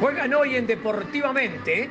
[0.00, 1.88] Juegan hoy en Deportivamente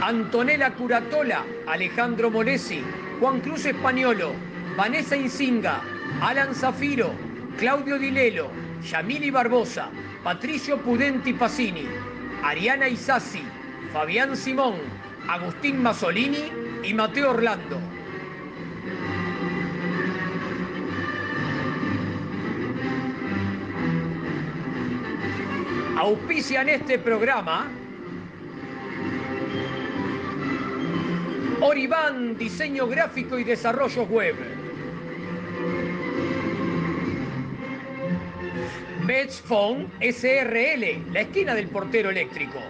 [0.00, 2.82] Antonella Curatola, Alejandro Molesi,
[3.18, 4.32] Juan Cruz Españolo,
[4.76, 5.82] Vanessa Insinga,
[6.20, 7.10] Alan Zafiro,
[7.58, 8.48] Claudio Dilelo,
[8.80, 9.90] Yamili Barbosa,
[10.22, 11.88] Patricio Pudenti Pacini,
[12.44, 13.42] Ariana Isasi,
[13.92, 14.76] Fabián Simón,
[15.28, 16.52] Agustín Masolini
[16.84, 17.80] y Mateo Orlando.
[25.98, 27.68] Auspician este programa
[31.60, 34.36] Oribán, diseño gráfico y desarrollo web.
[39.06, 42.60] Bets Phone SRL, la esquina del portero eléctrico.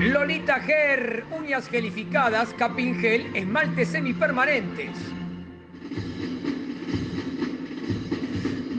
[0.00, 5.14] Lolita Ger, uñas gelificadas, capín gel, esmaltes semipermanentes.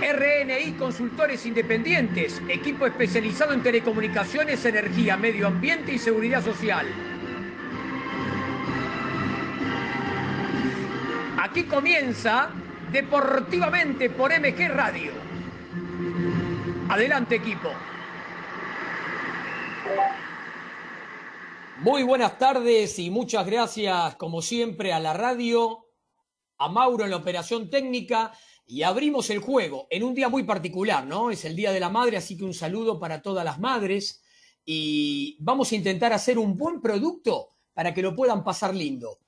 [0.00, 6.86] RNI Consultores Independientes, equipo especializado en telecomunicaciones, energía, medio ambiente y seguridad social.
[11.38, 12.50] Aquí comienza
[12.90, 15.12] Deportivamente por MG Radio.
[16.88, 17.70] Adelante equipo.
[21.78, 25.86] Muy buenas tardes y muchas gracias como siempre a la radio,
[26.58, 28.32] a Mauro en la operación técnica
[28.70, 31.32] y abrimos el juego en un día muy particular, ¿no?
[31.32, 34.22] Es el Día de la Madre, así que un saludo para todas las madres
[34.64, 39.18] y vamos a intentar hacer un buen producto para que lo puedan pasar lindo.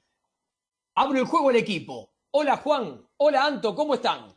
[0.94, 2.14] Abro el juego el equipo.
[2.30, 4.32] Hola Juan, hola Anto, ¿cómo están?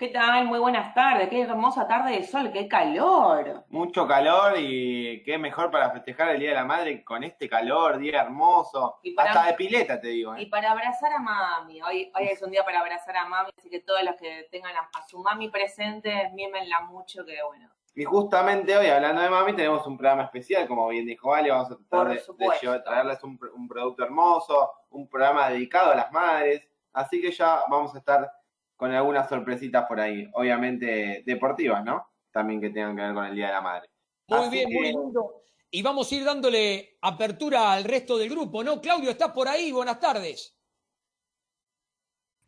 [0.00, 0.46] ¿Qué tal?
[0.46, 1.28] Muy buenas tardes.
[1.28, 3.66] Qué hermosa tarde de sol, qué calor.
[3.68, 7.98] Mucho calor y qué mejor para festejar el Día de la Madre con este calor,
[7.98, 8.98] día hermoso.
[9.18, 10.34] Hasta de pileta, te digo.
[10.34, 10.44] ¿eh?
[10.44, 11.82] Y para abrazar a mami.
[11.82, 14.74] Hoy, hoy es un día para abrazar a mami, así que todos los que tengan
[14.74, 17.68] a, su mami presente, mímenla mucho, que bueno.
[17.94, 21.72] Y justamente hoy, hablando de mami, tenemos un programa especial, como bien dijo Ale, vamos
[21.72, 26.66] a tratar de, traerles un, un producto hermoso, un programa dedicado a las madres.
[26.94, 28.39] Así que ya vamos a estar
[28.80, 32.06] con algunas sorpresitas por ahí, obviamente deportivas, ¿no?
[32.32, 33.90] También que tengan que ver con el Día de la Madre.
[34.26, 35.42] Muy bien, muy lindo.
[35.70, 38.80] Y vamos a ir dándole apertura al resto del grupo, ¿no?
[38.80, 39.70] Claudio, ¿estás por ahí?
[39.70, 40.56] Buenas tardes.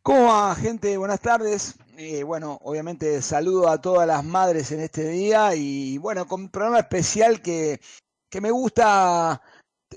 [0.01, 0.97] ¿Cómo va, gente?
[0.97, 1.77] Buenas tardes.
[1.97, 6.49] Eh, bueno, obviamente saludo a todas las madres en este día y bueno, con un
[6.49, 7.79] programa especial que,
[8.27, 9.39] que me gusta,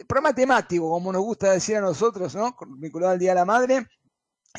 [0.07, 2.55] programa temático, como nos gusta decir a nosotros, ¿no?
[2.77, 3.87] Vinculado al Día de la Madre.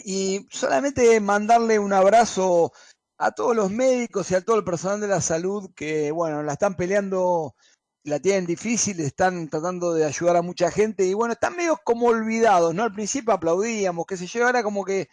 [0.04, 2.72] Y solamente mandarle un abrazo
[3.18, 6.54] a todos los médicos y a todo el personal de la salud que, bueno, la
[6.54, 7.56] están peleando,
[8.04, 12.08] la tienen difícil, están tratando de ayudar a mucha gente y, bueno, están medio como
[12.08, 12.84] olvidados, ¿no?
[12.84, 15.10] Al principio aplaudíamos, que se yo, ahora como que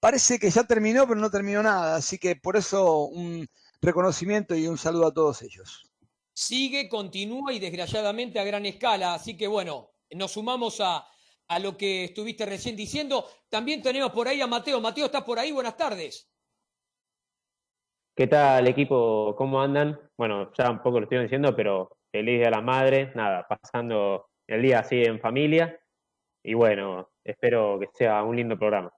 [0.00, 1.96] parece que ya terminó, pero no terminó nada.
[1.96, 3.48] Así que por eso un
[3.80, 5.90] reconocimiento y un saludo a todos ellos.
[6.34, 9.14] Sigue, continúa y desgraciadamente a gran escala.
[9.14, 11.06] Así que, bueno, nos sumamos a
[11.48, 13.26] a lo que estuviste recién diciendo.
[13.48, 14.80] También tenemos por ahí a Mateo.
[14.80, 15.52] Mateo, ¿estás por ahí?
[15.52, 16.30] Buenas tardes.
[18.14, 19.34] ¿Qué tal, equipo?
[19.36, 20.00] ¿Cómo andan?
[20.16, 23.12] Bueno, ya un poco lo estoy diciendo, pero feliz día a la madre.
[23.14, 25.78] Nada, pasando el día así en familia.
[26.42, 28.92] Y bueno, espero que sea un lindo programa.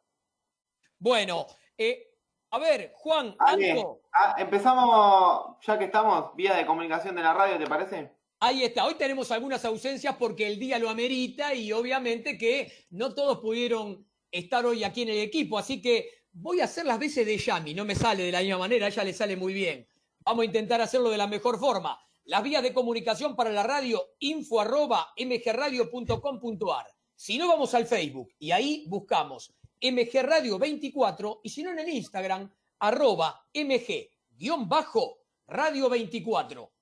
[0.99, 1.47] Bueno,
[1.77, 2.09] eh,
[2.51, 4.03] a ver, Juan, algo.
[4.13, 8.18] Ah, empezamos, ya que estamos, vía de comunicación de la radio, ¿te parece?
[8.41, 13.13] Ahí está, hoy tenemos algunas ausencias porque el día lo amerita y obviamente que no
[13.13, 17.27] todos pudieron estar hoy aquí en el equipo, así que voy a hacer las veces
[17.27, 19.89] de Yami, no me sale de la misma manera, ella le sale muy bien.
[20.21, 21.99] Vamos a intentar hacerlo de la mejor forma.
[22.25, 26.87] Las vías de comunicación para la radio, info arroba mgradio.com.ar.
[27.17, 31.81] Si no, vamos al Facebook y ahí buscamos MG Radio 24 y si no en
[31.81, 35.09] el Instagram, arroba mg-radio
[35.89, 36.73] 24.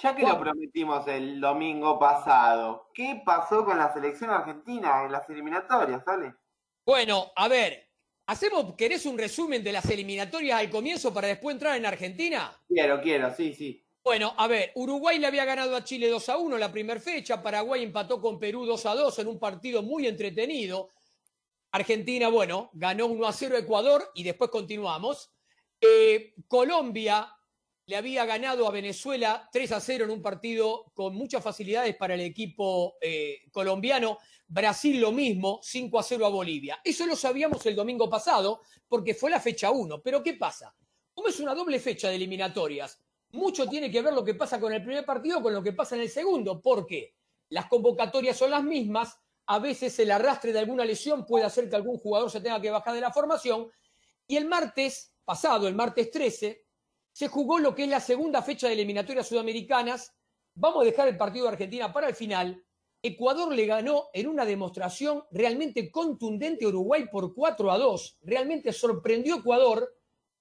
[0.00, 5.28] Ya que lo prometimos el domingo pasado, ¿qué pasó con la selección argentina en las
[5.28, 6.34] eliminatorias, ¿sale?
[6.84, 7.88] Bueno, a ver,
[8.26, 12.52] ¿hacemos, querés un resumen de las eliminatorias al comienzo para después entrar en Argentina?
[12.66, 13.84] Quiero, quiero, sí, sí.
[14.02, 17.40] Bueno, a ver, Uruguay le había ganado a Chile 2 a 1 la primera fecha,
[17.40, 20.88] Paraguay empató con Perú 2 a 2 en un partido muy entretenido.
[21.70, 25.30] Argentina, bueno, ganó 1 a 0 a Ecuador y después continuamos.
[25.80, 27.32] Eh, Colombia
[27.86, 32.14] le había ganado a Venezuela 3 a 0 en un partido con muchas facilidades para
[32.14, 34.18] el equipo eh, colombiano.
[34.46, 36.80] Brasil lo mismo, 5 a 0 a Bolivia.
[36.84, 40.00] Eso lo sabíamos el domingo pasado porque fue la fecha 1.
[40.02, 40.74] Pero ¿qué pasa?
[41.12, 43.00] Como es una doble fecha de eliminatorias,
[43.32, 45.96] mucho tiene que ver lo que pasa con el primer partido con lo que pasa
[45.96, 46.60] en el segundo.
[46.60, 47.14] ¿Por qué?
[47.48, 49.18] Las convocatorias son las mismas.
[49.46, 52.70] A veces el arrastre de alguna lesión puede hacer que algún jugador se tenga que
[52.70, 53.68] bajar de la formación.
[54.26, 56.61] Y el martes pasado, el martes 13,
[57.12, 60.14] se jugó lo que es la segunda fecha de eliminatorias sudamericanas.
[60.54, 62.64] Vamos a dejar el partido de Argentina para el final.
[63.02, 68.18] Ecuador le ganó en una demostración realmente contundente a Uruguay por 4 a 2.
[68.22, 69.96] Realmente sorprendió Ecuador.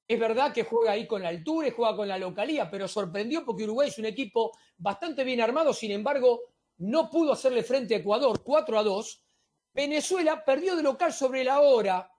[0.08, 3.44] Es verdad que juega ahí con la altura y juega con la localía, pero sorprendió
[3.46, 5.74] porque Uruguay es un equipo bastante bien armado.
[5.74, 6.42] Sin embargo,
[6.78, 9.24] no pudo hacerle frente a Ecuador 4 a 2.
[9.74, 12.12] Venezuela perdió de local sobre la hora.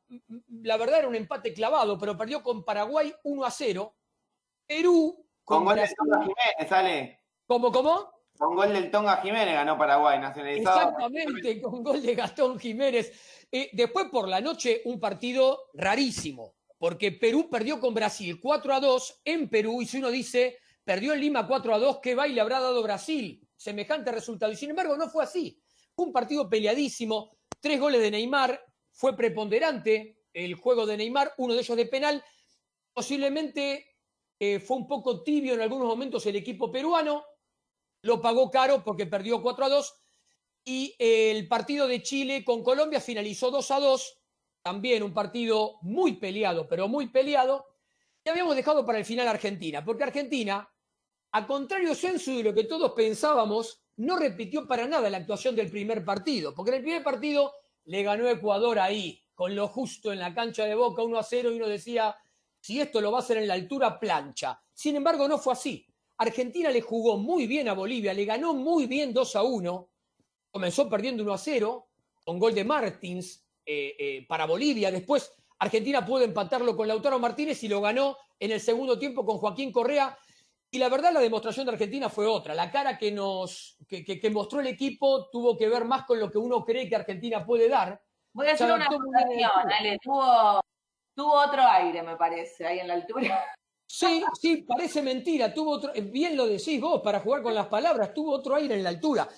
[0.62, 3.94] La verdad era un empate clavado, pero perdió con Paraguay 1 a 0.
[4.72, 5.26] Perú.
[5.44, 7.20] Con, gol del Tonga Jiménez, sale.
[7.46, 8.10] ¿Cómo, cómo?
[8.38, 10.80] Con gol del Tonga Jiménez ganó Paraguay, nacionalizado.
[10.80, 13.46] Exactamente, con gol de Gastón Jiménez.
[13.52, 18.80] Eh, después por la noche, un partido rarísimo, porque Perú perdió con Brasil 4 a
[18.80, 22.40] 2 en Perú, y si uno dice, perdió en Lima 4 a 2, ¿qué baile
[22.40, 23.46] habrá dado Brasil?
[23.54, 24.52] Semejante resultado.
[24.52, 25.60] Y sin embargo, no fue así.
[25.94, 28.58] Fue un partido peleadísimo, tres goles de Neymar,
[28.90, 32.24] fue preponderante el juego de Neymar, uno de ellos de penal.
[32.94, 33.91] Posiblemente
[34.44, 37.24] eh, fue un poco tibio en algunos momentos el equipo peruano,
[38.02, 39.94] lo pagó caro porque perdió 4 a 2
[40.64, 44.18] y el partido de Chile con Colombia finalizó 2 a 2,
[44.60, 47.66] también un partido muy peleado, pero muy peleado,
[48.24, 50.68] y habíamos dejado para el final Argentina, porque Argentina,
[51.30, 55.70] a contrario censo de lo que todos pensábamos, no repitió para nada la actuación del
[55.70, 57.52] primer partido, porque en el primer partido
[57.84, 61.52] le ganó Ecuador ahí, con lo justo en la cancha de Boca 1 a 0
[61.52, 62.16] y uno decía,
[62.62, 64.62] si esto lo va a hacer en la altura, plancha.
[64.72, 65.84] Sin embargo, no fue así.
[66.16, 69.88] Argentina le jugó muy bien a Bolivia, le ganó muy bien 2 a 1,
[70.48, 71.88] comenzó perdiendo 1 a 0,
[72.24, 74.92] con gol de Martins eh, eh, para Bolivia.
[74.92, 79.38] Después Argentina pudo empatarlo con Lautaro Martínez y lo ganó en el segundo tiempo con
[79.38, 80.16] Joaquín Correa.
[80.70, 82.54] Y la verdad, la demostración de Argentina fue otra.
[82.54, 86.30] La cara que, nos, que, que, mostró el equipo tuvo que ver más con lo
[86.30, 88.00] que uno cree que Argentina puede dar.
[88.32, 89.98] Voy a hacer una acotación, Ale.
[90.00, 90.62] Tuvo
[91.14, 93.44] Tuvo otro aire, me parece, ahí en la altura.
[93.86, 95.52] Sí, sí, parece mentira.
[95.52, 98.82] Tuvo otro, bien lo decís vos para jugar con las palabras, tuvo otro aire en
[98.82, 99.28] la altura.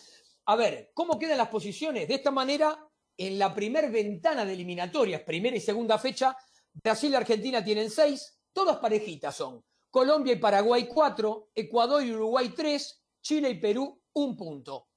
[0.47, 2.07] A ver, ¿cómo quedan las posiciones?
[2.07, 2.78] De esta manera,
[3.16, 6.37] en la primer ventana de eliminatorias, primera y segunda fecha,
[6.73, 9.64] Brasil y Argentina tienen seis, todas parejitas son.
[9.90, 14.88] Colombia y Paraguay cuatro, Ecuador y Uruguay tres, Chile y Perú un punto.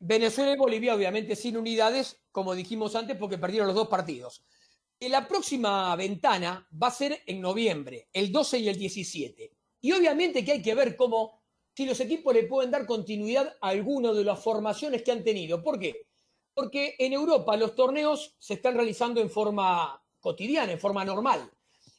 [0.00, 4.44] Venezuela y Bolivia, obviamente, sin unidades, como dijimos antes, porque perdieron los dos partidos.
[5.00, 9.52] La próxima ventana va a ser en noviembre, el 12 y el 17.
[9.82, 11.42] Y obviamente que hay que ver cómo,
[11.74, 15.62] si los equipos le pueden dar continuidad a alguna de las formaciones que han tenido.
[15.62, 16.06] ¿Por qué?
[16.54, 21.50] Porque en Europa los torneos se están realizando en forma cotidiana, en forma normal.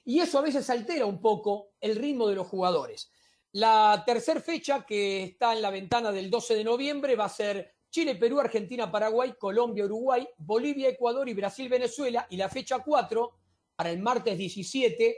[0.04, 3.12] Y eso a veces altera un poco el ritmo de los jugadores.
[3.52, 7.77] La tercera fecha que está en la ventana del 12 de noviembre va a ser
[7.90, 12.28] Chile, Perú, Argentina, Paraguay, Colombia, Uruguay, Bolivia, Ecuador y Brasil, Venezuela.
[12.30, 13.34] Y la fecha 4,
[13.76, 15.18] para el martes 17,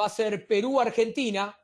[0.00, 1.56] va a ser Perú, Argentina.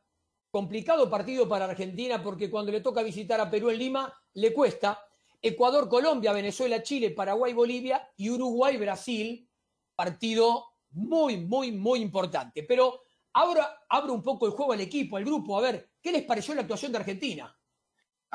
[0.51, 5.03] Complicado partido para Argentina porque cuando le toca visitar a Perú en Lima, le cuesta.
[5.41, 9.49] Ecuador, Colombia, Venezuela, Chile, Paraguay, Bolivia y Uruguay, Brasil.
[9.95, 12.63] Partido muy, muy, muy importante.
[12.63, 13.03] Pero
[13.33, 15.59] ahora abro un poco el juego al equipo, al grupo.
[15.59, 17.56] A ver, ¿qué les pareció la actuación de Argentina?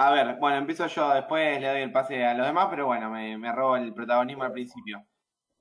[0.04, 3.12] A ver, bueno, empiezo yo, después le doy el pase a los demás, pero bueno,
[3.12, 5.06] me, me robo el protagonismo al principio.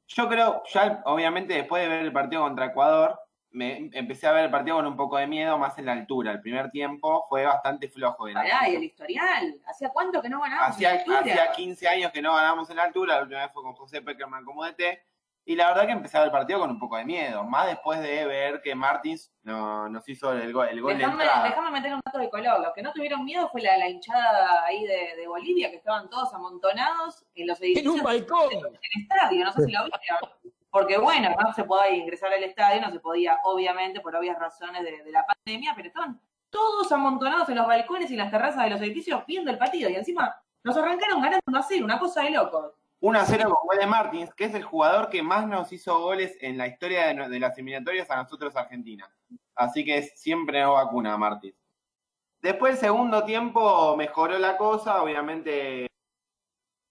[0.07, 3.21] Yo creo, ya obviamente después de ver el partido contra Ecuador,
[3.51, 6.33] me empecé a ver el partido con un poco de miedo, más en la altura.
[6.33, 8.25] El primer tiempo fue bastante flojo.
[8.25, 9.61] De Pará, y el historial.
[9.67, 11.21] ¿Hacía cuánto que no ganábamos hacía, en la altura?
[11.21, 13.17] Hacía 15 años que no ganamos en la altura.
[13.17, 15.03] La última vez fue con José Peckerman como DT.
[15.45, 18.27] Y la verdad que empezaba el partido con un poco de miedo, más después de
[18.27, 21.45] ver que Martins no, nos hizo el, gol, el gol de entrada.
[21.45, 22.61] Déjame meter un dato de color.
[22.61, 26.09] Los que no tuvieron miedo fue la, la hinchada ahí de, de, Bolivia, que estaban
[26.11, 27.95] todos amontonados en los edificios.
[27.95, 28.53] En un balcón.
[28.53, 30.53] En el estadio, no sé si lo viste.
[30.71, 34.85] porque bueno, no se podía ingresar al estadio, no se podía, obviamente, por obvias razones
[34.85, 36.21] de, de la pandemia, pero estaban
[36.51, 39.89] todos amontonados en los balcones y las terrazas de los edificios viendo el partido.
[39.89, 42.75] Y encima nos arrancaron ganando 1 a 0, una cosa de locos.
[43.01, 46.37] 1 a 0 con Wade Martins, que es el jugador que más nos hizo goles
[46.43, 49.11] en la historia de, las eliminatorias a nosotros Argentina.
[49.55, 51.57] Así que siempre nos vacuna Martins.
[52.43, 55.03] Después, el segundo tiempo, mejoró la cosa.
[55.03, 55.87] Obviamente,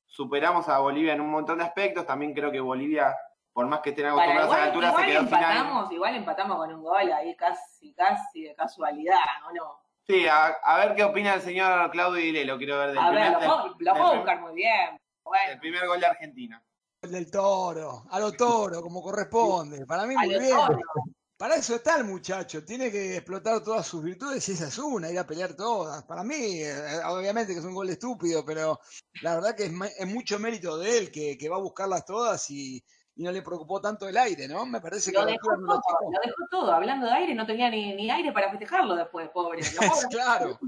[0.05, 2.05] superamos a Bolivia en un montón de aspectos.
[2.05, 3.15] También creo que Bolivia,
[3.53, 5.93] por más que estén acostumbrados a la altura, se quedó empatamos, final.
[5.93, 9.79] Igual empatamos con un gol ahí casi, casi de casualidad, ¿o no?
[10.09, 13.93] Sí, a, ver qué opina el señor Claudio Lo Quiero ver del A ver, lo,
[13.93, 14.98] puedo buscar muy bien.
[15.49, 16.63] El primer gol de Argentina.
[17.01, 19.85] El del toro, a lo toro, como corresponde.
[19.85, 20.57] Para mí, muy bien.
[21.39, 25.09] Para eso está el muchacho, tiene que explotar todas sus virtudes y esa es una,
[25.09, 26.03] ir a pelear todas.
[26.03, 28.77] Para mí, eh, obviamente que es un gol estúpido, pero
[29.21, 32.83] la verdad que es, mucho mérito de él, que, va a buscarlas todas y,
[33.15, 34.65] no le preocupó tanto el aire, ¿no?
[34.65, 38.11] Me parece que lo, dejó, todo, lo, dejó todo, hablando de aire, no tenía ni,
[38.11, 39.61] aire para festejarlo después, pobre.
[40.11, 40.59] claro.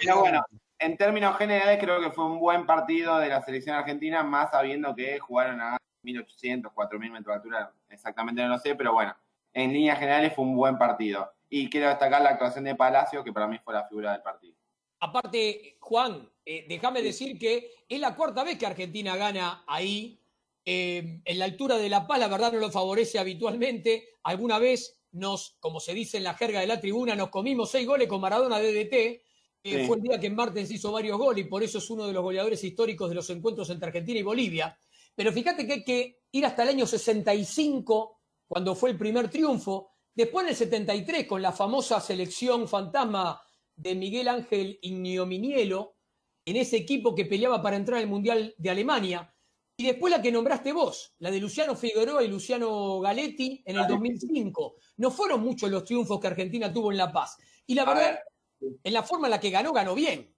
[0.00, 0.44] pero bueno,
[0.80, 4.94] en términos generales creo que fue un buen partido de la selección argentina, más sabiendo
[4.94, 9.14] que jugaron a 1800, 4000 metros de altura, exactamente no lo sé, pero bueno,
[9.52, 11.30] en líneas generales fue un buen partido.
[11.50, 14.56] Y quiero destacar la actuación de Palacio, que para mí fue la figura del partido.
[15.00, 20.18] Aparte, Juan, eh, déjame decir que es la cuarta vez que Argentina gana ahí.
[20.64, 24.18] Eh, en la altura de La Paz, la verdad no lo favorece habitualmente.
[24.22, 27.86] Alguna vez nos, como se dice en la jerga de la tribuna, nos comimos seis
[27.86, 29.22] goles con Maradona DDT
[29.62, 32.22] fue el día que Martens hizo varios goles y por eso es uno de los
[32.22, 34.76] goleadores históricos de los encuentros entre Argentina y Bolivia.
[35.14, 39.90] Pero fíjate que hay que ir hasta el año 65, cuando fue el primer triunfo.
[40.14, 43.40] Después en el 73, con la famosa selección fantasma
[43.76, 45.96] de Miguel Ángel Ignominielo,
[46.44, 49.34] en ese equipo que peleaba para entrar al Mundial de Alemania.
[49.76, 53.86] Y después la que nombraste vos, la de Luciano Figueroa y Luciano Galetti en el
[53.86, 54.74] 2005.
[54.98, 57.38] No fueron muchos los triunfos que Argentina tuvo en La Paz.
[57.66, 58.18] Y la verdad,
[58.60, 60.34] en la forma en la que ganó, ganó bien.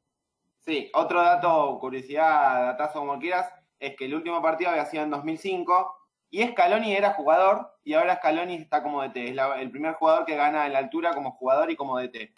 [0.65, 5.11] Sí, otro dato, curiosidad, datazo como quieras, es que el último partido había sido en
[5.11, 5.97] 2005
[6.31, 9.17] y Scaloni era jugador y ahora Scaloni está como DT.
[9.17, 12.33] Es el primer jugador que gana en la altura como jugador y como DT.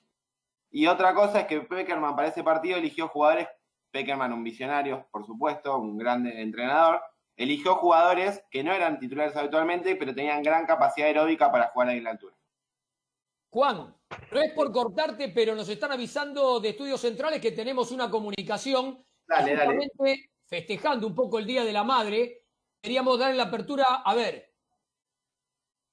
[0.71, 3.47] Y otra cosa es que Peckerman para ese partido eligió jugadores,
[3.91, 7.03] Peckerman un visionario, por supuesto, un gran entrenador,
[7.37, 12.05] eligió jugadores que no eran titulares habitualmente, pero tenían gran capacidad aeróbica para jugar en
[12.05, 12.35] la altura.
[13.55, 13.97] Juan,
[14.33, 19.07] no es por cortarte, pero nos están avisando de Estudios Centrales que tenemos una comunicación.
[19.29, 20.31] Dale, dale.
[20.45, 22.47] Festejando un poco el Día de la Madre,
[22.83, 24.03] queríamos darle la apertura.
[24.05, 24.53] A ver,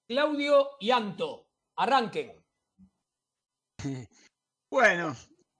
[0.07, 2.43] Claudio y Anto, arranquen.
[4.71, 5.15] Bueno,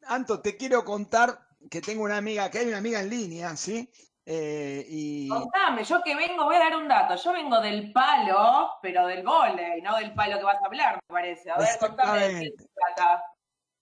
[0.08, 3.92] Anto, te quiero contar que tengo una amiga, que hay una amiga en línea, ¿sí?
[4.26, 5.28] Eh, y...
[5.30, 7.16] Contame, yo que vengo, voy a dar un dato.
[7.16, 11.14] Yo vengo del palo, pero del volei, no del palo que vas a hablar, me
[11.14, 11.50] parece.
[11.50, 12.52] A ver, contame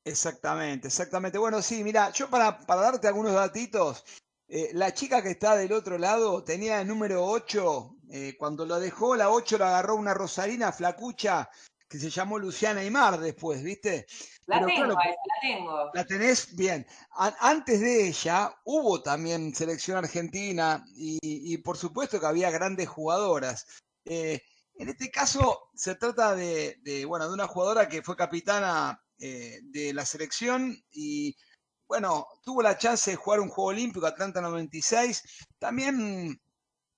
[0.06, 1.38] Exactamente, exactamente.
[1.38, 4.04] Bueno, sí, mira, yo para, para darte algunos datitos,
[4.48, 8.80] eh, la chica que está del otro lado tenía el número 8, eh, cuando lo
[8.80, 11.50] dejó, la 8 la agarró una rosarina flacucha
[11.88, 14.06] que se llamó Luciana Aymar después, ¿viste?
[14.50, 15.92] La tengo, la tengo.
[15.94, 16.86] La tenés bien.
[17.40, 23.68] antes de ella hubo también selección argentina y, por supuesto que había grandes jugadoras.
[24.06, 24.42] Eh,
[24.76, 29.94] en este caso se trata de, bueno, de una jugadora que fue capitana eh, de
[29.94, 31.36] la selección y
[31.88, 35.46] bueno, tuvo la chance de jugar un Juego Olímpico Atlanta 96.
[35.60, 36.42] También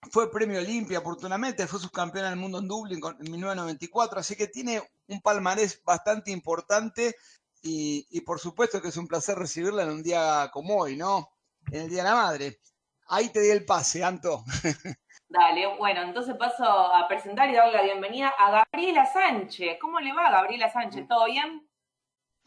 [0.10, 4.82] fue premio Olimpia oportunamente, fue subcampeona del mundo en Dublín en 1994, así que tiene
[5.08, 7.16] un palmarés bastante importante
[7.62, 11.30] y, por supuesto que es un placer recibirla en un día como hoy, ¿no?
[11.72, 12.60] En el Día de la Madre.
[13.08, 14.44] Ahí te di el pase, Anto.
[15.30, 19.78] Dale, bueno, entonces paso a presentar y darle la bienvenida a Gabriela Sánchez.
[19.80, 21.08] ¿Cómo le va, Gabriela Sánchez?
[21.08, 21.68] ¿Todo bien?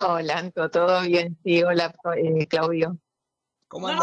[0.01, 1.39] Hola, Anto, todo bien.
[1.45, 2.99] Sí, hola, eh, Claudio.
[3.69, 3.95] ¿Cómo no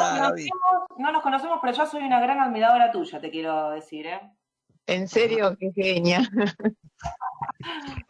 [0.98, 4.22] no nos conocemos, pero yo soy una gran admiradora tuya, te quiero decir, ¿eh?
[4.88, 6.22] En serio, qué genia.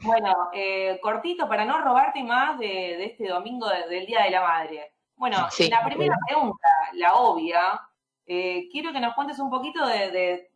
[0.04, 4.94] bueno, eh, cortito para no robarte más de, este domingo del Día de la Madre.
[5.16, 7.80] Bueno, la primera pregunta, la obvia,
[8.26, 10.48] eh, quiero que nos cuentes un poquito de,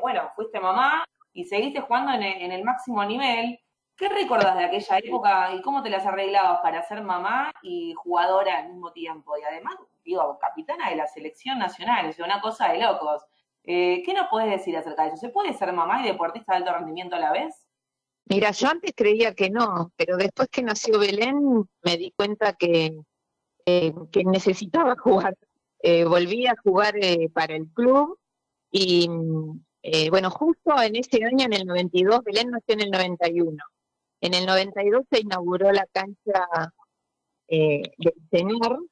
[0.00, 3.60] bueno, fuiste mamá y seguiste jugando en en el máximo nivel.
[3.98, 8.58] ¿Qué recordás de aquella época y cómo te las arreglabas para ser mamá y jugadora
[8.58, 9.36] al mismo tiempo?
[9.36, 13.24] Y además, digo, capitana de la selección nacional, es una cosa de locos.
[13.70, 15.18] Eh, ¿Qué nos puedes decir acerca de eso?
[15.18, 17.54] ¿Se puede ser mamá y deportista de alto rendimiento a la vez?
[18.24, 22.98] Mira, yo antes creía que no, pero después que nació Belén me di cuenta que,
[23.66, 23.92] eh,
[24.24, 25.36] necesitaba jugar.
[25.80, 26.94] Eh, volví a jugar
[27.34, 28.18] para el club
[28.70, 29.06] y
[30.10, 33.64] bueno, justo en ese año, en el 92, Belén nació en el 91.
[34.22, 36.72] En el 92 se inauguró la cancha
[37.46, 38.86] del Señor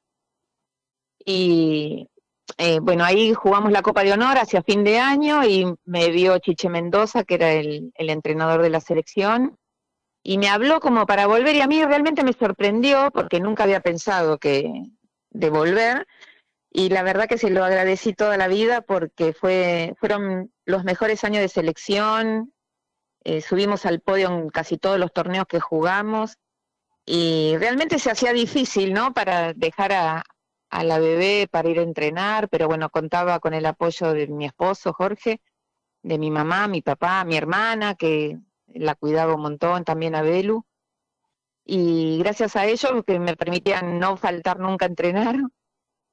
[1.25, 2.07] y
[2.57, 6.39] eh, bueno, ahí jugamos la Copa de Honor hacia fin de año y me vio
[6.39, 9.57] Chiche Mendoza, que era el, entrenador de la selección,
[10.23, 13.81] y me habló como para volver y a mí realmente me sorprendió porque nunca había
[13.81, 14.71] pensado que
[15.29, 16.07] de volver
[16.71, 21.23] y la verdad que se lo agradecí toda la vida porque fue, fueron los mejores
[21.23, 22.53] años de selección,
[23.23, 26.37] eh, subimos al podio en casi todos los torneos que jugamos
[27.05, 29.13] y realmente se hacía difícil, ¿no?
[29.13, 30.23] Para dejar a,
[30.69, 34.45] a la bebé para ir a entrenar, pero bueno, contaba con el apoyo de mi
[34.45, 35.41] esposo Jorge,
[36.03, 40.65] de mi mamá, mi papá, mi hermana, que la cuidaba un montón, también a Belu.
[41.65, 45.35] Y gracias a ellos que me permitían no faltar nunca a entrenar.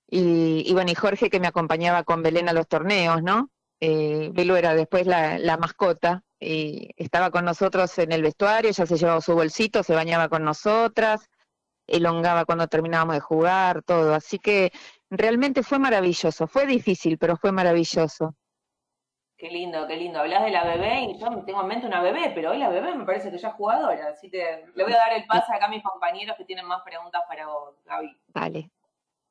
[0.08, 3.50] Y, bueno, y Jorge que me acompañaba con Belén a los torneos, ¿no?
[3.80, 8.96] Eh, Belu era después la, mascota y estaba con nosotros en el vestuario, ya se
[8.96, 11.28] llevaba su bolsito, se bañaba con nosotras,
[11.87, 14.14] elongaba cuando terminábamos de jugar, todo.
[14.14, 14.73] Así que
[15.11, 16.47] realmente fue maravilloso.
[16.47, 18.35] Fue difícil, pero fue maravilloso.
[19.37, 20.21] Qué lindo, qué lindo.
[20.21, 22.95] Hablas de la bebé y yo tengo en mente una bebé, pero hoy la bebé
[22.95, 24.09] me parece que ya es jugadora.
[24.09, 26.83] Así que le voy a dar el pase acá a mis compañeros que tienen más
[26.83, 28.17] preguntas para vos, Gaby.
[28.29, 28.71] Vale.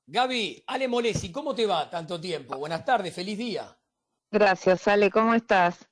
[0.05, 2.57] Gaby, Ale Molesi, ¿cómo te va tanto tiempo?
[2.57, 3.77] Buenas tardes, feliz día.
[4.29, 5.89] Gracias, Ale, ¿cómo estás?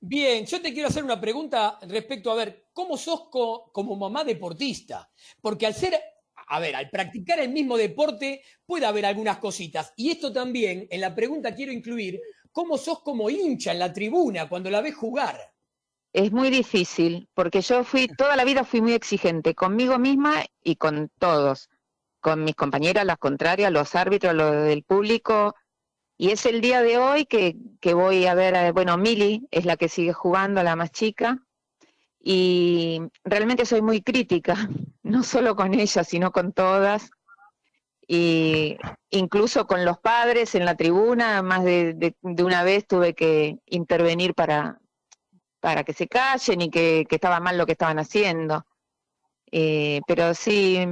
[0.00, 5.10] Bien, yo te quiero hacer una pregunta respecto a ver, ¿cómo sos como mamá deportista?
[5.40, 6.00] Porque al ser,
[6.48, 9.92] a ver, al practicar el mismo deporte puede haber algunas cositas.
[9.96, 12.20] Y esto también, en la pregunta quiero incluir,
[12.52, 15.38] ¿cómo sos como hincha en la tribuna cuando la ves jugar?
[16.12, 20.76] Es muy difícil, porque yo fui, toda la vida fui muy exigente conmigo misma y
[20.76, 21.68] con todos,
[22.20, 25.54] con mis compañeras, las contrarias, los árbitros, los del público,
[26.20, 27.54] y es el día de hoy que,
[27.94, 31.38] voy a ver, bueno, Mili es la que sigue jugando, la más chica,
[32.18, 34.54] y realmente soy muy crítica,
[35.04, 37.10] no solo con ella, sino con todas,
[38.08, 38.76] y
[39.10, 44.80] incluso con los padres en la tribuna, más de, una vez tuve que intervenir para,
[45.60, 48.66] para que se callen y que, estaba mal lo que estaban haciendo.
[49.52, 50.84] Eh, pero sí,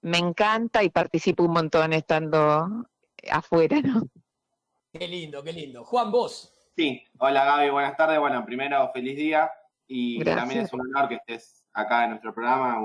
[0.00, 2.88] me encanta y participo un montón estando
[3.30, 4.08] afuera, ¿no?
[4.92, 5.84] Qué lindo, qué lindo.
[5.84, 6.52] Juan, vos.
[6.76, 8.18] Sí, hola Gaby, buenas tardes.
[8.18, 9.50] Bueno, primero, feliz día
[9.86, 12.78] y también es un honor que estés acá en nuestro programa,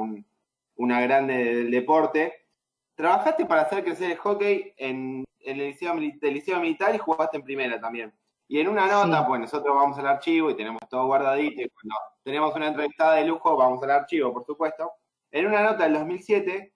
[0.76, 2.48] una grande del deporte.
[2.96, 8.14] Trabajaste para hacer crecer el hockey en, el liceo, Militar y jugaste en primera también.
[8.48, 11.96] Y en una nota, pues nosotros vamos al archivo y tenemos todo guardadito y cuando
[12.24, 14.94] tenemos una entrevistada de lujo vamos al archivo, por supuesto.
[15.30, 16.74] En una nota del 2007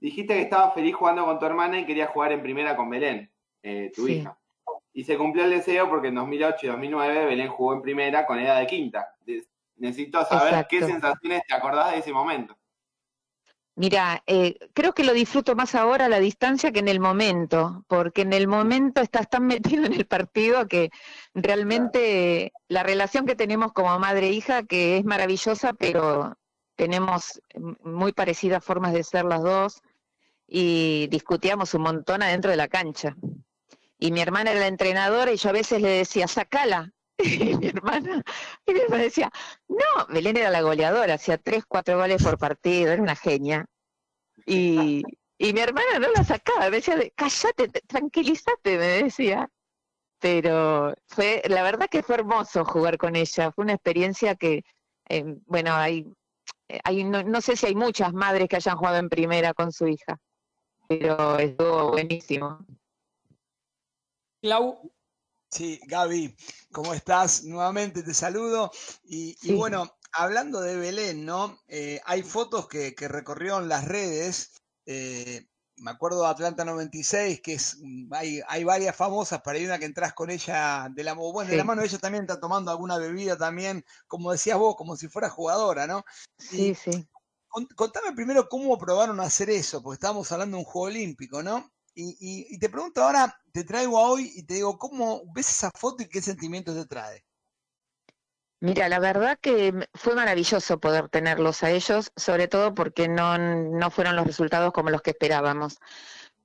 [0.00, 3.32] dijiste que estabas feliz jugando con tu hermana y querías jugar en primera con Belén,
[3.62, 4.36] eh, tu hija.
[4.92, 8.38] Y se cumplió el deseo porque en 2008 y 2009 Belén jugó en primera con
[8.38, 9.14] edad de quinta.
[9.76, 12.56] Necesito saber qué sensaciones te acordás de ese momento.
[13.74, 17.84] Mira, eh, creo que lo disfruto más ahora a la distancia que en el momento,
[17.88, 20.90] porque en el momento estás tan metido en el partido que
[21.34, 26.36] realmente la relación que tenemos como madre e hija, que es maravillosa, pero
[26.76, 27.40] tenemos
[27.82, 29.80] muy parecidas formas de ser las dos
[30.46, 33.16] y discutíamos un montón adentro de la cancha
[34.02, 36.90] y mi hermana era la entrenadora y yo a veces le decía, sacala.
[37.24, 38.20] Y mi hermana,
[38.66, 39.30] y mi hermana decía,
[39.68, 43.64] no, Belén era la goleadora, hacía tres, cuatro goles por partido, era una genia.
[44.44, 45.04] Y,
[45.38, 49.48] y mi hermana no la sacaba, me decía, cállate, tranquilízate, me decía.
[50.18, 54.64] Pero fue, la verdad que fue hermoso jugar con ella, fue una experiencia que,
[55.08, 56.12] eh, bueno, hay,
[56.82, 59.86] hay no, no sé si hay muchas madres que hayan jugado en primera con su
[59.86, 60.18] hija,
[60.88, 62.58] pero estuvo buenísimo.
[64.42, 64.92] Clau.
[65.50, 66.36] Sí, Gaby,
[66.72, 67.44] ¿cómo estás?
[67.44, 68.72] Nuevamente te saludo.
[69.04, 71.60] Y, bueno, hablando de Belén, ¿no?
[71.68, 74.50] Eh, hay fotos que, que, recorrieron las redes.
[74.86, 79.64] Eh, me acuerdo de Atlanta 96, que es mm, hay, hay varias famosas, pero hay
[79.64, 82.70] una que entras con ella de la, bueno, de la mano ella también está tomando
[82.70, 86.04] alguna bebida también, como decías vos, como si fuera jugadora, ¿no?
[86.38, 87.06] Sí, sí.
[87.76, 91.71] Contame primero cómo probaron a hacer eso, porque estábamos hablando de un juego olímpico, ¿no?
[91.94, 96.02] Y, te pregunto ahora, te traigo a hoy y te digo, ¿cómo ves esa foto
[96.02, 97.24] y qué sentimientos te trae?
[98.60, 103.90] Mira, la verdad que fue maravilloso poder tenerlos a ellos, sobre todo porque no, no
[103.90, 105.78] fueron los resultados como los que esperábamos.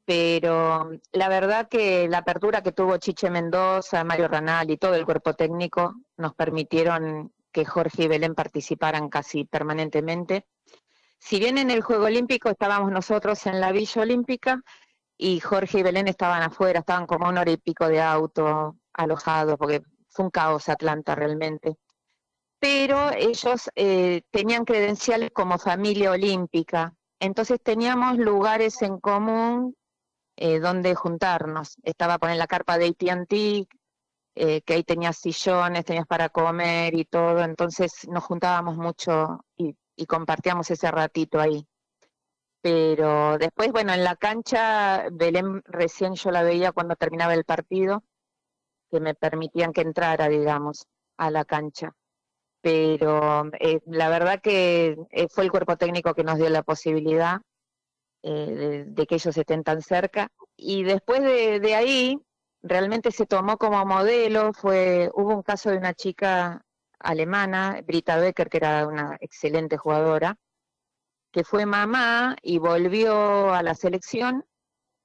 [0.04, 5.06] Pero la verdad que la apertura que tuvo Chiche Mendoza, Mario Ranal y todo el
[5.06, 10.46] cuerpo técnico nos permitieron que Jorge y Belén participaran casi permanentemente.
[11.20, 14.64] Si bien en el Juego Olímpico estábamos nosotros en la Villa Olímpica,
[15.17, 19.58] y Jorge y Belén estaban afuera, estaban como una hora y pico de auto alojados,
[19.58, 21.77] porque fue un caos Atlanta realmente.
[22.60, 29.75] Pero ellos eh, tenían credenciales como familia olímpica, entonces teníamos lugares en común
[30.38, 31.77] eh, donde juntarnos.
[31.84, 33.67] Estaba poner la carpa de AT&T,
[34.36, 39.75] eh, que ahí tenías sillones, tenías para comer y todo, entonces nos juntábamos mucho y,
[40.06, 41.67] compartíamos ese ratito ahí.
[42.69, 48.03] Pero después, bueno, en la cancha, Belén recién yo la veía cuando terminaba el partido,
[48.91, 51.95] que me permitían que entrara, digamos, a la cancha.
[52.60, 57.39] Pero eh, la verdad que eh, fue el cuerpo técnico que nos dio la posibilidad
[58.21, 60.27] de, que ellos estén tan cerca.
[60.58, 62.19] Y después de ahí,
[62.62, 66.65] realmente se tomó como modelo, fue, hubo un caso de una chica
[66.99, 70.38] alemana, Brita Becker, que era una excelente jugadora,
[71.38, 74.43] que fue mamá y volvió a la selección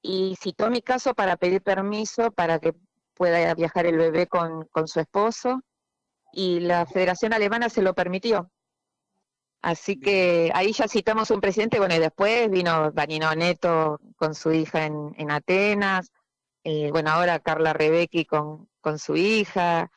[0.01, 2.73] y citó mi caso para pedir permiso para que
[3.13, 5.61] pueda viajar el bebé con, con su esposo
[6.33, 8.51] y la Federación Alemana se lo permitió.
[9.61, 14.53] Así que ahí ya citamos un presidente, bueno, y después vino Vanino Neto con su
[14.53, 16.11] hija en, en Atenas,
[16.65, 19.91] eh, bueno, ahora Carla Rebecki con, con su hija.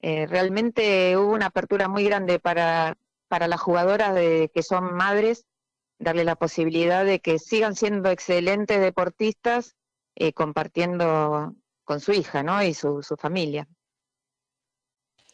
[0.00, 5.44] Eh, realmente hubo una apertura muy grande para, para las jugadoras de, que son madres,
[6.02, 9.76] darle la posibilidad de que sigan siendo excelentes deportistas
[10.14, 12.62] eh, compartiendo con su hija ¿no?
[12.62, 13.68] y su, su familia.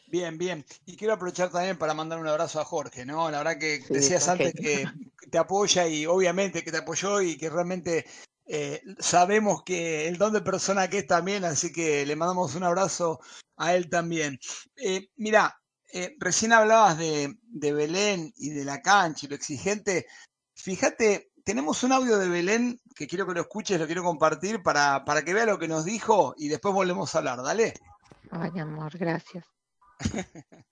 [0.07, 0.65] Bien, bien.
[0.87, 3.31] Y quiero aprovechar también para mandar un abrazo a Jorge, ¿no?
[3.31, 4.87] La verdad que decías antes que
[5.31, 8.07] te apoya y obviamente que te apoyó y que realmente
[8.47, 12.63] eh, sabemos que el don de persona que es también, así que le mandamos un
[12.63, 13.21] abrazo
[13.59, 14.39] a él también.
[14.77, 15.61] Eh, mira,
[15.93, 20.07] eh, recién hablabas de, Belén y de la cancha y lo exigente.
[20.69, 25.03] Fíjate, tenemos un audio de Belén que quiero que lo escuches, lo quiero compartir para,
[25.07, 27.43] para que vea lo que nos dijo y después volvemos a hablar.
[27.43, 27.73] Dale.
[28.31, 29.47] Ay, amor, gracias.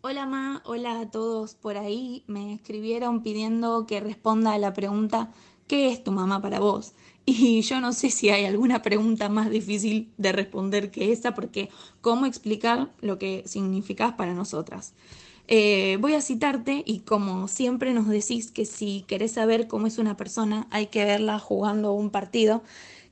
[0.00, 2.24] Hola Ma, hola a todos por ahí.
[2.26, 5.30] Me escribieron pidiendo que responda a la pregunta
[5.68, 6.94] ¿qué es tu mamá para vos?
[7.24, 11.68] Y yo no sé si hay alguna pregunta más difícil de responder que esa, porque
[12.00, 14.94] ¿cómo explicar lo que significas para nosotras?
[15.48, 19.96] Eh, voy a citarte y como siempre nos decís que si querés saber cómo es
[19.96, 22.62] una persona hay que verla jugando un partido,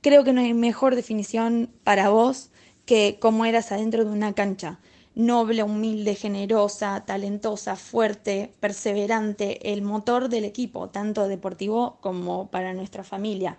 [0.01, 2.51] creo que no hay mejor definición para vos
[2.85, 4.79] que cómo eras adentro de una cancha
[5.15, 13.03] noble, humilde, generosa, talentosa, fuerte, perseverante, el motor del equipo, tanto deportivo como para nuestra
[13.03, 13.57] familia.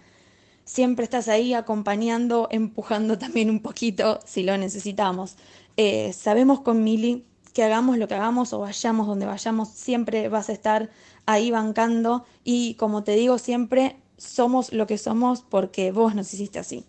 [0.64, 5.36] Siempre estás ahí acompañando, empujando también un poquito si lo necesitamos.
[5.76, 7.24] Eh, sabemos con Mili
[7.58, 10.90] que hagamos lo que hagamos o vayamos donde vayamos, siempre vas a estar
[11.26, 16.60] ahí bancando y como te digo siempre, somos lo que somos porque vos nos hiciste
[16.60, 16.84] así.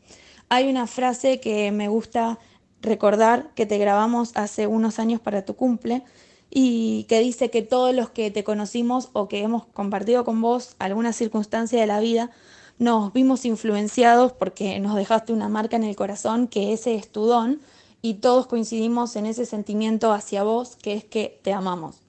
[0.48, 2.38] Hay una frase que me gusta
[2.84, 6.04] recordar que te grabamos hace unos años para tu cumple
[6.52, 10.76] y que dice que todos los que te conocimos o que hemos compartido con vos
[10.78, 12.30] alguna circunstancia de la vida,
[12.78, 17.26] nos vimos influenciados porque nos dejaste una marca en el corazón, que ese es tu
[17.26, 17.60] don,
[18.02, 22.02] y todos coincidimos en ese sentimiento hacia vos, que es que te amamos.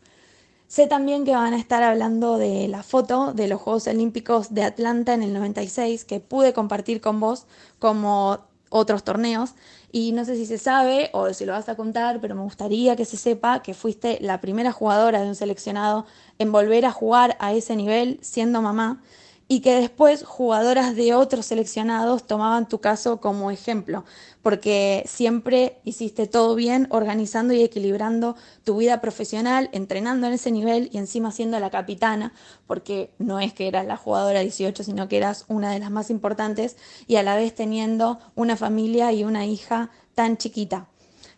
[0.68, 4.62] Sé también que van a estar hablando de la foto de los Juegos Olímpicos de
[4.62, 7.46] Atlanta en el 96, que pude compartir con vos
[7.80, 9.54] como otros torneos,
[9.90, 12.94] y no sé si se sabe o si lo vas a contar, pero me gustaría
[12.94, 16.06] que se sepa que fuiste la primera jugadora de un seleccionado
[16.38, 19.02] en volver a jugar a ese nivel siendo mamá
[19.52, 24.04] y que después jugadoras de otros seleccionados tomaban tu caso como ejemplo,
[24.42, 30.88] porque siempre hiciste todo bien organizando y equilibrando tu vida profesional, entrenando en ese nivel
[30.92, 32.32] y encima siendo la capitana,
[32.68, 36.10] porque no es que eras la jugadora 18, sino que eras una de las más
[36.10, 36.76] importantes
[37.08, 40.86] y a la vez teniendo una familia y una hija tan chiquita.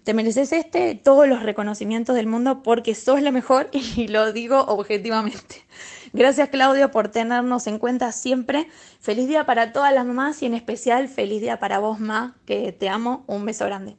[0.05, 4.61] Te mereces este, todos los reconocimientos del mundo porque sos la mejor y lo digo
[4.61, 5.65] objetivamente.
[6.13, 8.69] Gracias Claudio por tenernos en cuenta siempre.
[9.01, 12.73] Feliz día para todas las mamás y en especial feliz día para vos, Ma, que
[12.73, 13.25] te amo.
[13.27, 13.97] Un beso grande.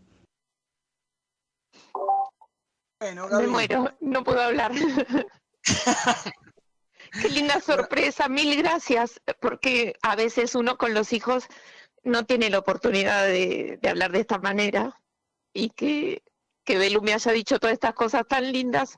[3.01, 4.71] Me muero, no puedo hablar.
[7.21, 11.47] Qué linda sorpresa, mil gracias, porque a veces uno con los hijos
[12.03, 14.99] no tiene la oportunidad de, hablar de esta manera
[15.53, 16.23] y que,
[16.63, 18.97] que Belu me haya dicho todas estas cosas tan lindas,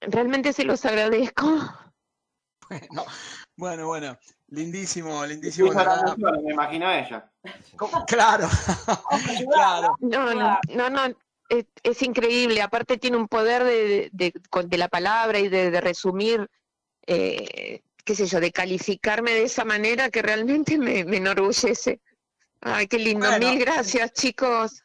[0.00, 1.44] realmente se los agradezco.
[2.70, 3.06] Bueno,
[3.56, 4.18] bueno, bueno.
[4.48, 5.72] Lindísimo, lindísimo.
[5.72, 7.30] me imagino a ella.
[8.06, 8.48] Claro,
[9.52, 9.96] claro.
[10.00, 11.16] No, no, no, no.
[11.48, 12.62] Es, increíble.
[12.62, 16.48] Aparte tiene un poder de, de, la palabra y de, resumir,
[17.06, 22.00] eh, qué sé yo, de calificarme de esa manera que realmente me, enorgullece.
[22.60, 23.26] Ay, qué lindo.
[23.38, 24.84] Mil gracias, chicos.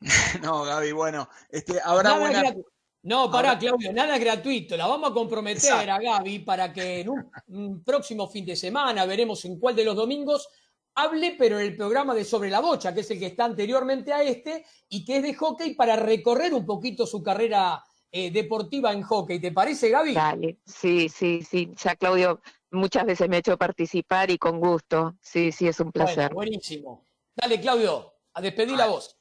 [0.42, 2.54] no, Gaby, bueno, este, habrá buena...
[3.02, 4.76] No, pará, Claudio, nada gratuito.
[4.76, 7.08] La vamos a comprometer a Gaby para que en
[7.46, 10.48] un, próximo fin de semana, veremos en cuál de los domingos,
[10.94, 14.12] hable, pero en el programa de Sobre la Bocha, que es el que está anteriormente
[14.12, 17.82] a este y que es de hockey, para recorrer un poquito su carrera
[18.12, 19.40] eh, deportiva en hockey.
[19.40, 20.12] ¿Te parece, Gaby?
[20.12, 21.72] Dale, sí, sí, sí.
[21.82, 25.16] Ya, Claudio, muchas veces me ha hecho participar y con gusto.
[25.22, 26.34] Sí, sí, es un placer.
[26.34, 27.06] buenísimo.
[27.34, 29.19] Dale, Claudio, a despedir la voz.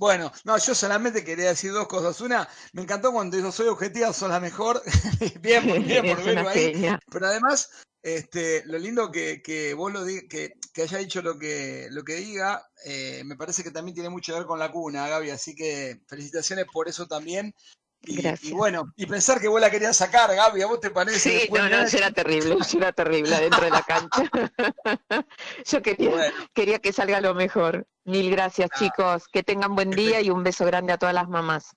[0.00, 2.18] Bueno, no, yo solamente quería decir dos cosas.
[2.22, 4.82] Una, me encantó cuando yo soy objetiva, sos la mejor.
[5.42, 6.96] bien, bien por verlo ahí.
[7.12, 7.68] Pero además,
[8.02, 12.14] este, lo lindo que, que vos lo que, que haya dicho lo que, lo que
[12.14, 15.32] diga, eh, me parece que también tiene mucho que ver con la cuna, Gaby.
[15.32, 17.54] Así que felicitaciones por eso también.
[18.02, 21.18] Y, bueno, y pensar que vos la querías sacar, Gaby, ¿a vos te parece?
[21.18, 24.30] Sí, no, no, eso era terrible, eso era terrible dentro de la cancha.
[25.66, 27.86] Yo quería, quería que salga lo mejor.
[28.04, 29.28] Mil gracias, chicos.
[29.30, 31.76] Que tengan buen día y un beso grande a todas las mamás.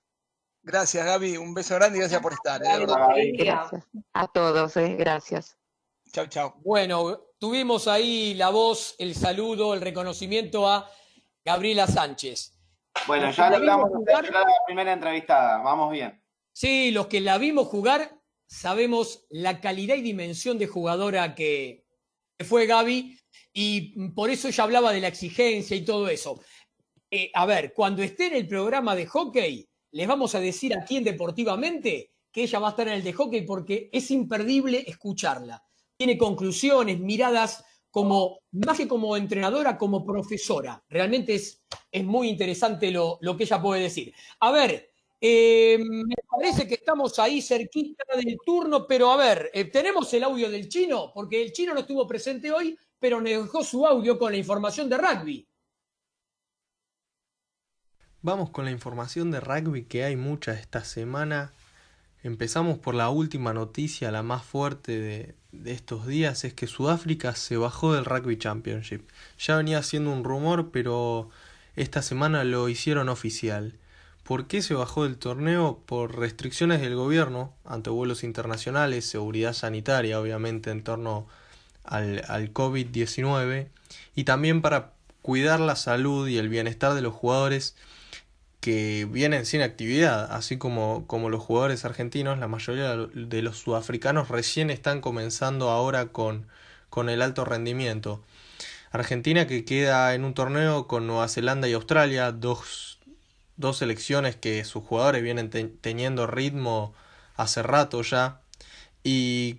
[0.62, 1.36] Gracias, Gaby.
[1.36, 2.62] Un beso grande y gracias por estar.
[2.64, 3.32] ¿eh?
[3.36, 3.84] Gracias.
[4.14, 4.96] A todos, eh.
[4.98, 5.58] gracias.
[6.10, 6.54] Chao, chao.
[6.64, 10.90] Bueno, tuvimos ahí la voz, el saludo, el reconocimiento a
[11.44, 12.53] Gabriela Sánchez.
[13.06, 16.22] Bueno, ya logramos hacer la primera entrevistada, vamos bien.
[16.52, 21.84] Sí, los que la vimos jugar sabemos la calidad y dimensión de jugadora que,
[22.40, 23.16] fue Gaby
[23.52, 26.40] y por eso ella hablaba de la exigencia y todo eso.
[27.10, 30.96] Eh, a ver, cuando esté en el programa de hockey, les vamos a decir aquí
[30.96, 35.62] en Deportivamente que ella va a estar en el de hockey porque es imperdible escucharla.
[35.96, 40.82] Tiene conclusiones, miradas como, más que como entrenadora, como profesora.
[40.88, 44.12] Realmente es, es muy interesante lo, que ella puede decir.
[44.40, 49.66] A ver, eh, me parece que estamos ahí cerquita del turno, pero a ver, eh,
[49.66, 51.12] ¿tenemos el audio del chino?
[51.14, 54.88] Porque el chino no estuvo presente hoy, pero nos dejó su audio con la información
[54.88, 55.48] de rugby.
[58.22, 61.52] Vamos con la información de rugby que hay mucha esta semana.
[62.24, 67.34] Empezamos por la última noticia, la más fuerte de, de estos días es que Sudáfrica
[67.34, 69.02] se bajó del Rugby Championship.
[69.38, 71.30] Ya venía siendo un rumor, pero
[71.76, 73.74] esta semana lo hicieron oficial.
[74.22, 75.80] ¿Por qué se bajó del torneo?
[75.86, 81.26] Por restricciones del gobierno ante vuelos internacionales, seguridad sanitaria, obviamente, en torno
[81.84, 83.68] al, al COVID-19,
[84.14, 87.76] y también para cuidar la salud y el bienestar de los jugadores
[88.64, 94.30] que vienen sin actividad, así como, como los jugadores argentinos, la mayoría de los sudafricanos
[94.30, 96.46] recién están comenzando ahora con,
[96.88, 98.22] con el alto rendimiento.
[98.90, 103.00] Argentina que queda en un torneo con Nueva Zelanda y Australia, dos,
[103.58, 105.50] dos selecciones que sus jugadores vienen
[105.82, 106.94] teniendo ritmo
[107.36, 108.40] hace rato ya.
[109.02, 109.58] Y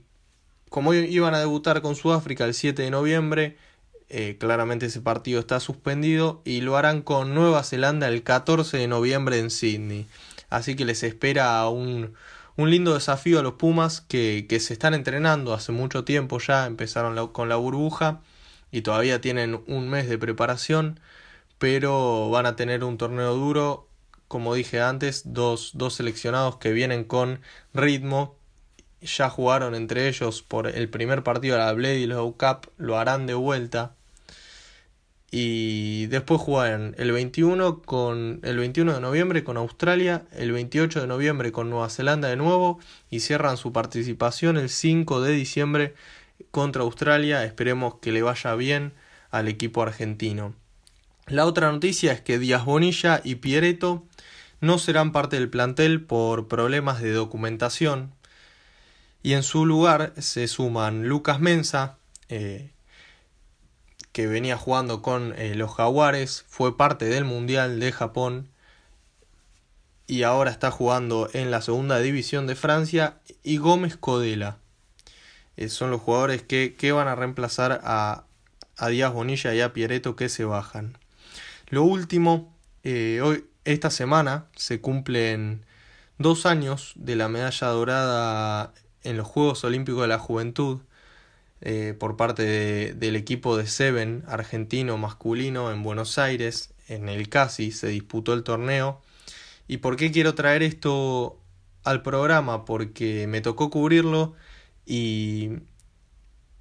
[0.69, 3.55] como iban a debutar con Sudáfrica el 7 de noviembre,
[4.09, 8.87] eh, claramente ese partido está suspendido y lo harán con Nueva Zelanda el 14 de
[8.87, 10.07] noviembre en Sydney.
[10.49, 12.13] Así que les espera un,
[12.55, 16.65] un lindo desafío a los Pumas que, que, se están entrenando hace mucho tiempo ya,
[16.65, 18.21] empezaron con la burbuja
[18.71, 20.99] y todavía tienen un mes de preparación,
[21.57, 23.89] pero van a tener un torneo duro,
[24.27, 27.41] como dije antes, dos, dos seleccionados que vienen con
[27.73, 28.37] ritmo,
[29.05, 33.27] ya jugaron entre ellos por el primer partido de la Blade Low Cup, lo harán
[33.27, 33.95] de vuelta.
[35.31, 41.07] Y después jugarán el 21, con, el 21 de noviembre con Australia, el 28 de
[41.07, 45.93] noviembre con Nueva Zelanda de nuevo y cierran su participación el 5 de diciembre
[46.51, 47.43] contra Australia.
[47.43, 48.93] Esperemos que le vaya bien
[49.29, 50.55] al equipo argentino.
[51.27, 54.05] La otra noticia es que Díaz Bonilla y Piereto
[54.61, 58.14] no serán parte del plantel por problemas de documentación
[59.25, 61.97] y en su lugar se suman Lucas Mensa,
[62.29, 62.69] eh,
[64.11, 68.49] que venía jugando con eh, los Jaguares, fue parte del Mundial de Japón
[70.05, 74.59] y ahora está jugando en la segunda división de Francia, y Gómez Codela.
[75.57, 78.25] Eh, son los jugadores que, que, van a reemplazar a,
[78.77, 80.99] a Díaz Bonilla y a Piereto que se bajan.
[81.69, 85.65] Lo último, hoy, esta semana se cumplen
[86.19, 88.71] dos años de la medalla dorada
[89.05, 90.81] en los Juegos Olímpicos de la Juventud
[91.61, 97.71] eh, por parte del equipo de Seven argentino masculino en Buenos Aires, en el CASI
[97.71, 99.01] se disputó el torneo.
[99.67, 101.39] ¿Y por qué quiero traer esto
[101.83, 102.65] al programa?
[102.65, 104.33] Porque me tocó cubrirlo
[104.85, 105.51] y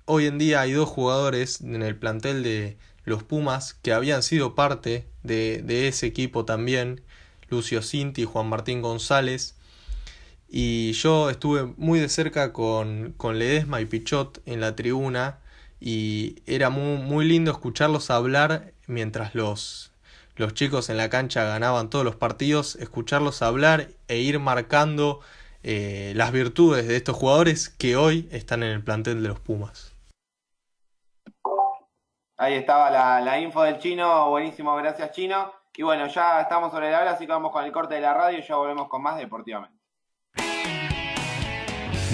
[0.07, 4.55] hoy en día hay dos jugadores en el plantel de los Pumas que habían sido
[4.55, 7.03] parte de, de ese equipo también,
[7.51, 9.57] Lucio Cinti y Juan Martín González,
[10.57, 15.41] y yo estuve muy de cerca con, con Ledesma y Pichot en la tribuna
[15.81, 19.93] y era muy, muy lindo escucharlos hablar mientras los,
[20.37, 25.19] los chicos en la cancha ganaban todos los partidos, escucharlos hablar e ir marcando
[25.65, 29.93] eh, las virtudes de estos jugadores que hoy están en el plantel de los Pumas.
[32.37, 35.53] Ahí estaba la, info del chino, buenísimo, gracias chino.
[35.75, 38.15] Y bueno, ya estamos sobre la hora, así que vamos con el corte de la
[38.15, 39.74] radio y ya volvemos con más deportivamente.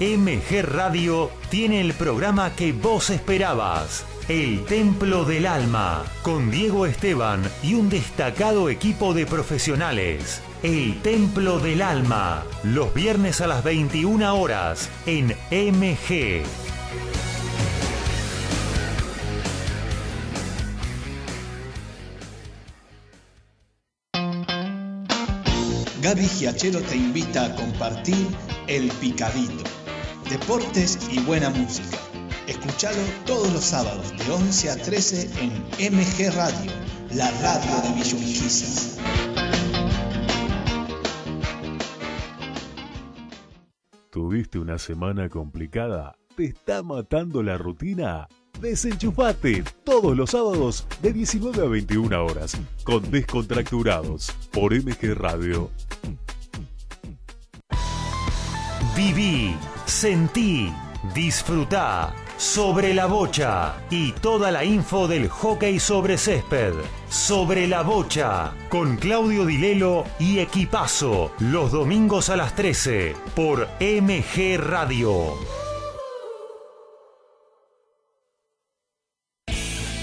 [0.00, 4.06] MG Radio tiene el programa que vos esperabas.
[4.28, 10.40] El Templo del Alma, con Diego Esteban y un destacado equipo de profesionales.
[10.62, 16.44] El Templo del Alma, los viernes a las 21 horas en MG.
[26.00, 28.26] Gaby Giachero te invita a compartir
[28.66, 29.79] El Picadito.
[30.30, 31.98] Deportes y buena música.
[32.46, 35.28] Escuchalo todos los sábados de 11 a 13
[35.78, 36.70] en MG Radio,
[37.16, 39.02] la radio de Villurquiza.
[44.10, 46.16] ¿Tuviste una semana complicada?
[46.36, 48.28] ¿Te está matando la rutina?
[48.60, 55.70] Desenchufate todos los sábados de 19 a 21 horas con Descontracturados por MG Radio.
[58.96, 59.56] Viví,
[59.90, 60.72] sentí,
[61.14, 66.74] disfrutá sobre la bocha y toda la info del hockey sobre césped.
[67.08, 74.58] Sobre la bocha con Claudio Dilelo y Equipazo los domingos a las 13 por MG
[74.58, 75.34] Radio.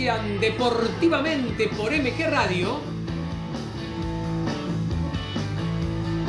[0.00, 2.80] Deportivamente por MG Radio.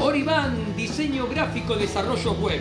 [0.01, 2.59] Oriban, diseño gráfico, desarrollo web.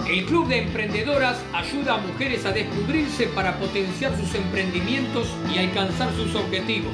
[0.10, 6.14] El Club de Emprendedoras ayuda a mujeres a descubrirse para potenciar sus emprendimientos y alcanzar
[6.16, 6.94] sus objetivos.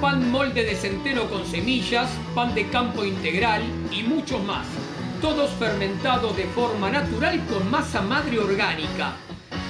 [0.00, 3.60] Pan molde de centeno con semillas, pan de campo integral
[3.92, 4.79] y muchos más.
[5.20, 9.12] Todos fermentados de forma natural con masa madre orgánica.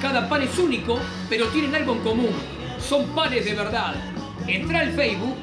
[0.01, 0.97] Cada pan es único,
[1.29, 2.31] pero tienen algo en común.
[2.79, 3.95] Son panes de verdad.
[4.47, 5.35] Entra al Facebook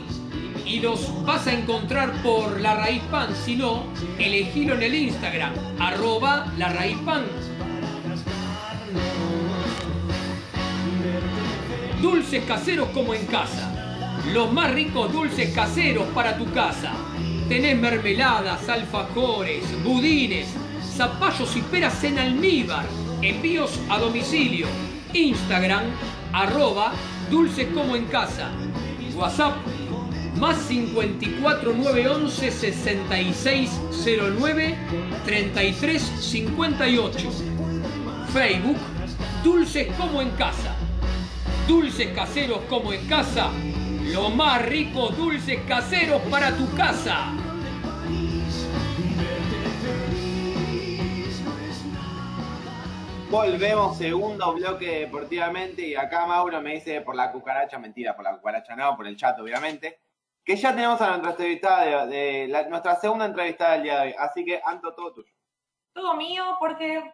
[0.65, 3.35] y los vas a encontrar por La Raíz Pan.
[3.35, 3.83] Si no,
[4.17, 7.25] elegilo en el Instagram, arroba La Raíz Pan.
[12.01, 13.73] Dulces caseros como en casa.
[14.31, 16.93] Los más ricos dulces caseros para tu casa.
[17.47, 20.49] Tenés mermeladas, alfajores, budines,
[20.97, 22.85] zapallos y peras en almíbar.
[23.21, 24.67] Envíos a domicilio.
[25.13, 25.83] Instagram,
[26.33, 26.91] arroba
[27.31, 28.49] dulces como en casa.
[29.15, 29.55] WhatsApp,
[30.37, 34.75] más 54 911 6609
[35.25, 37.29] 3358.
[38.33, 38.77] Facebook,
[39.41, 40.75] dulces como en casa.
[41.65, 43.49] Dulces caseros como en casa.
[44.11, 47.33] Lo más rico dulces caseros para tu casa.
[53.29, 55.81] Volvemos, segundo bloque deportivamente.
[55.81, 59.17] Y acá Mauro me dice por la cucaracha, mentira, por la cucaracha no, por el
[59.17, 59.99] chat, obviamente.
[60.45, 64.15] Que ya tenemos a nuestra entrevistada de, nuestra segunda entrevistada del día de hoy.
[64.17, 65.33] Así que, Anto, todo tuyo.
[65.91, 67.13] Todo mío, porque.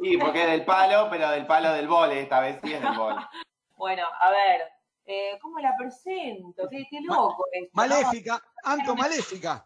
[0.00, 2.96] Y porque es del palo, pero del palo del vole, esta vez sí es del
[2.96, 3.20] vole.
[3.76, 4.75] bueno, a ver,
[5.06, 6.68] eh, ¿cómo la presento?
[6.68, 9.64] Qué, loco esto, Maléfica, Anto Maléfica.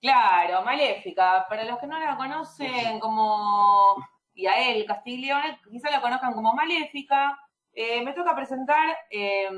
[0.00, 1.44] Claro, Maléfica.
[1.48, 3.96] Para los que no la conocen como
[4.34, 7.36] y a él, Castiglione, quizá la conozcan como Maléfica.
[7.72, 9.48] Eh, me toca presentar eh,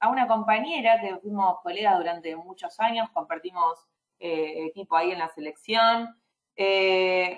[0.00, 3.86] a una compañera que fuimos colegas durante muchos años, compartimos
[4.20, 6.08] equipo ahí en la selección.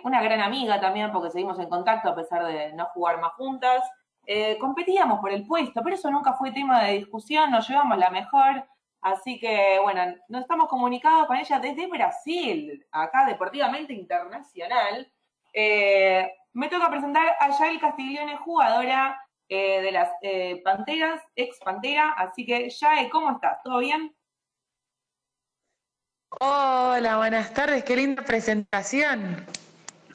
[0.05, 3.83] una gran amiga también, porque seguimos en contacto a pesar de no jugar más juntas.
[4.33, 8.11] Eh, competíamos por el puesto, pero eso nunca fue tema de discusión, nos llevamos la
[8.11, 8.65] mejor.
[9.01, 15.13] Así que, bueno, nos estamos comunicados con ella desde Brasil, acá deportivamente internacional.
[15.53, 22.13] Eh, Me toca presentar a Yael Castiglione, jugadora eh, de las eh, Panteras, ex Pantera.
[22.13, 23.61] Así que, Yael, ¿cómo estás?
[23.65, 24.15] ¿Todo bien?
[26.39, 29.45] Hola, buenas tardes, qué linda presentación.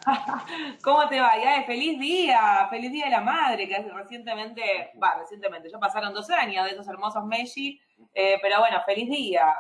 [0.84, 1.32] ¿Cómo te va?
[1.38, 6.30] Ya feliz día, feliz día de la madre, que recientemente, va, recientemente, ya pasaron dos
[6.30, 7.80] años de esos hermosos Messi,
[8.14, 9.54] eh, pero bueno, feliz día.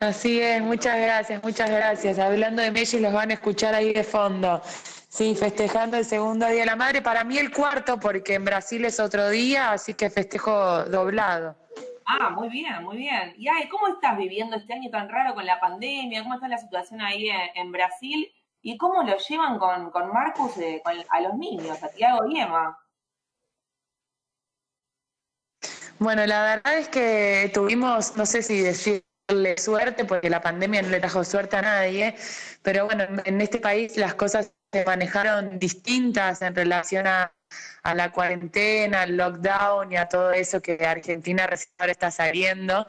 [0.00, 2.18] Así es, muchas gracias, muchas gracias.
[2.18, 4.60] Hablando de Messi, los van a escuchar ahí de fondo.
[5.08, 8.84] Sí, festejando el segundo Día de la Madre, para mí el cuarto, porque en Brasil
[8.84, 11.56] es otro día, así que festejo doblado.
[12.06, 13.34] Ah, muy bien, muy bien.
[13.36, 16.22] Y ay, ¿cómo estás viviendo este año tan raro con la pandemia?
[16.22, 18.30] ¿Cómo está la situación ahí en, Brasil?
[18.60, 22.78] ¿Y cómo lo llevan con, con Marcus, eh, a los niños, a Tiago y Emma?
[25.98, 30.88] Bueno, la verdad es que tuvimos, no sé si decirle suerte, porque la pandemia no
[30.88, 32.14] le trajo suerte a nadie,
[32.62, 37.32] pero bueno, en este país las cosas se manejaron distintas en relación a
[37.82, 42.86] a la cuarentena, al lockdown y a todo eso que Argentina recién ahora está saliendo.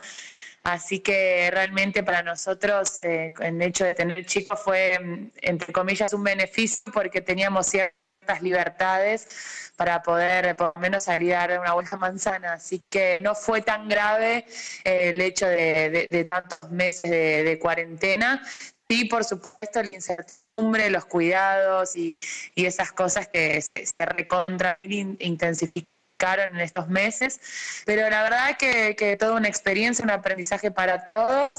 [0.65, 6.11] Así que realmente para nosotros eh, el hecho de tener chicos fue, mm, entre comillas,
[6.13, 9.27] un beneficio porque teníamos ciertas libertades
[9.75, 12.53] para poder por lo menos salir a una buena manzana.
[12.53, 14.45] Así que no fue tan grave
[14.83, 18.41] eh, el hecho de, tantos meses de, cuarentena.
[18.89, 22.17] Sí, por supuesto, la incertidumbre los cuidados y,
[22.55, 25.89] esas cosas que se, se recontra intensificaron
[26.23, 27.39] en estos meses,
[27.85, 31.49] pero la verdad que, que toda una experiencia, un aprendizaje para todos.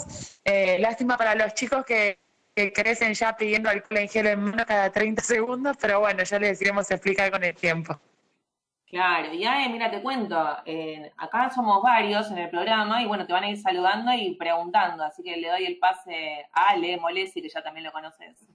[0.45, 2.19] Eh, lástima para los chicos que,
[2.75, 6.61] crecen ya pidiendo alcohol en gel en mano cada 30 segundos, pero bueno, ya les
[6.63, 8.01] iremos explicar con el tiempo.
[8.89, 13.33] Claro, y ahí, mira, te cuento, acá somos varios en el programa y bueno, te
[13.33, 17.43] van a ir saludando y preguntando, así que le doy el pase a Ale Molesi,
[17.43, 18.47] que ya también lo conoces.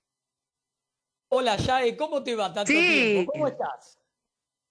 [1.27, 3.31] Hola, Yae, ¿cómo te va tanto tiempo?
[3.33, 3.99] ¿Cómo estás?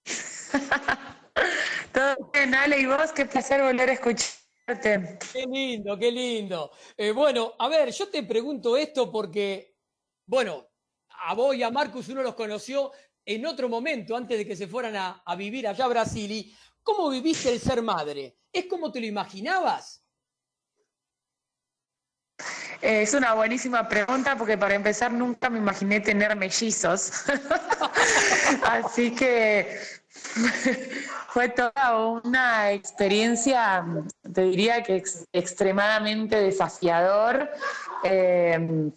[1.93, 5.19] Todo bien, Ale, y vos, qué placer volver a escucharte.
[5.31, 6.71] Qué lindo, qué lindo.
[6.97, 9.75] Eh, bueno, a ver, yo te pregunto esto porque,
[10.25, 10.65] bueno,
[11.23, 12.91] a vos y a Marcus uno los conoció
[13.25, 16.31] en otro momento, antes de que se fueran a, vivir allá a Brasil.
[16.31, 18.37] ¿Y cómo viviste el ser madre?
[18.51, 20.03] ¿Es como te lo imaginabas?
[22.81, 27.25] Es una buenísima pregunta porque para empezar nunca me imaginé tener mellizos.
[28.63, 29.79] Así que
[31.27, 33.85] fue toda una experiencia,
[34.33, 37.49] te diría que extremadamente desafiador.
[38.03, 38.91] Eh,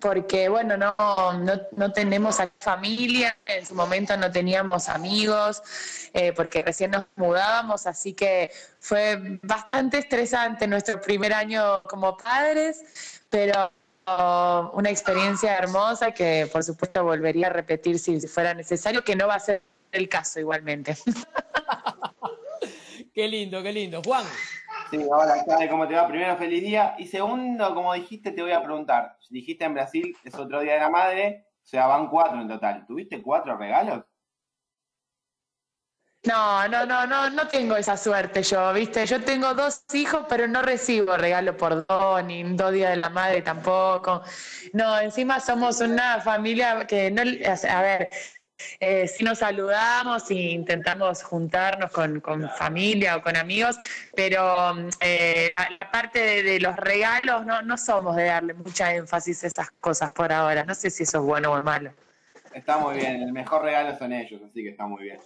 [0.00, 5.62] porque bueno, no, no, no, tenemos familia, en su momento no teníamos amigos,
[6.14, 13.20] eh, porque recién nos mudábamos, así que fue bastante estresante nuestro primer año como padres,
[13.28, 13.70] pero
[14.06, 19.28] oh, una experiencia hermosa que por supuesto volvería a repetir si fuera necesario, que no
[19.28, 19.62] va a ser
[19.92, 20.96] el caso igualmente.
[23.14, 24.02] qué lindo, qué lindo.
[24.02, 24.24] Juan.
[24.92, 26.06] Sí, hola, ¿cómo te va?
[26.06, 26.94] Primero, feliz día.
[26.98, 29.16] Y segundo, como dijiste, te voy a preguntar.
[29.30, 32.84] Dijiste en Brasil, es otro día de la madre, o sea, van cuatro en total.
[32.86, 34.04] ¿Tuviste cuatro regalos?
[36.24, 39.06] No, no, no, no, no tengo esa suerte yo, ¿viste?
[39.06, 43.08] Yo tengo dos hijos, pero no recibo regalo por dos, ni dos días de la
[43.08, 44.22] madre tampoco.
[44.74, 48.10] No, encima somos una familia que no, a ver,
[48.80, 52.22] eh, si nos saludamos e intentamos juntarnos con,
[52.56, 53.78] familia o con amigos,
[54.14, 59.46] pero eh, la parte de, los regalos no, no somos de darle mucha énfasis a
[59.48, 60.64] esas cosas por ahora.
[60.64, 61.92] No sé si eso es bueno o malo.
[62.54, 65.18] Está muy bien, el mejor regalo son ellos, así que está muy bien.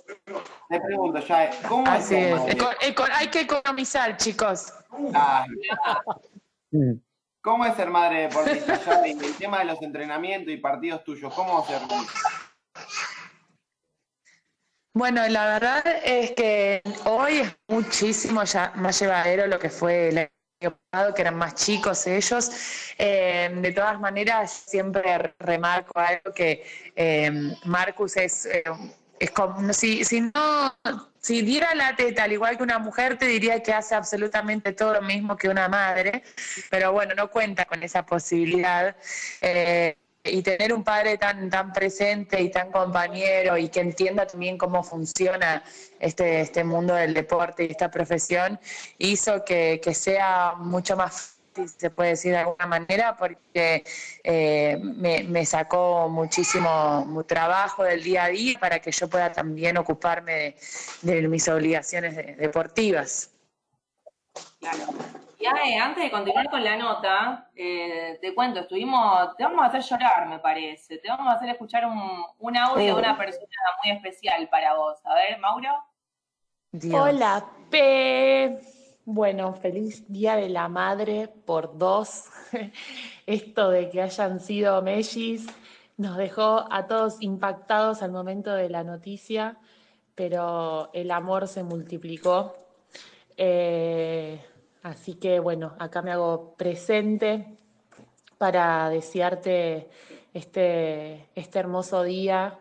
[0.68, 4.72] Te pregunto ya, ¿cómo es, Hay que economizar, chicos.
[7.42, 9.02] ¿Cómo es ser madre deportista ya?
[9.02, 11.80] el tema de los entrenamientos y partidos tuyos, ¿cómo ser?
[14.96, 20.18] Bueno, la verdad es que hoy es muchísimo ya más llevadero lo que fue el
[20.20, 22.50] año pasado, que eran más chicos ellos.
[22.96, 26.64] Eh, de todas maneras, siempre remarco algo que
[26.96, 27.30] eh,
[27.66, 28.64] Marcus es, eh,
[29.18, 30.74] es como, si, si no,
[31.18, 34.94] si diera la teta al igual que una mujer, te diría que hace absolutamente todo
[34.94, 36.22] lo mismo que una madre,
[36.70, 38.96] pero bueno, no cuenta con esa posibilidad
[40.28, 44.82] y tener un padre tan, tan presente y tan compañero y que entienda también cómo
[44.82, 45.62] funciona
[46.00, 48.58] este, este mundo del deporte y esta profesión,
[48.98, 53.82] hizo que, sea mucho más fácil, se puede decir de alguna manera, porque
[54.22, 60.56] eh, me, sacó muchísimo trabajo del día a día para que yo pueda también ocuparme
[61.02, 63.30] de, mis obligaciones deportivas.
[64.60, 65.15] Claro.
[65.64, 69.82] Y antes de continuar con la nota, eh, te cuento, estuvimos, te vamos a hacer
[69.82, 70.98] llorar, me parece.
[70.98, 73.46] Te vamos a hacer escuchar un, audio de una persona
[73.82, 74.98] muy especial para vos.
[75.04, 75.70] A ver, Mauro.
[76.92, 78.60] Hola, P.
[79.04, 82.24] Bueno, feliz Día de la Madre por dos.
[83.26, 85.46] Esto de que hayan sido mellis
[85.96, 89.56] nos dejó a todos impactados al momento de la noticia,
[90.14, 92.54] pero el amor se multiplicó.
[93.36, 94.38] Eh,
[94.86, 97.58] así que bueno, acá me hago presente
[98.38, 99.88] para desearte
[100.32, 102.60] este, este hermoso día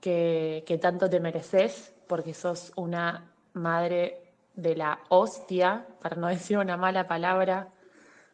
[0.00, 6.58] que, que tanto te mereces, porque sos una madre de la hostia, para no decir
[6.58, 7.68] una mala palabra,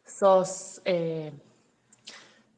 [0.05, 1.33] sos eh,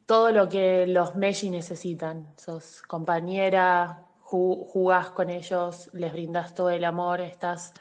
[0.04, 2.34] todo lo que los Meji necesitan.
[2.36, 7.72] Sos compañera, jugás con ellos, les brindas todo el amor, estás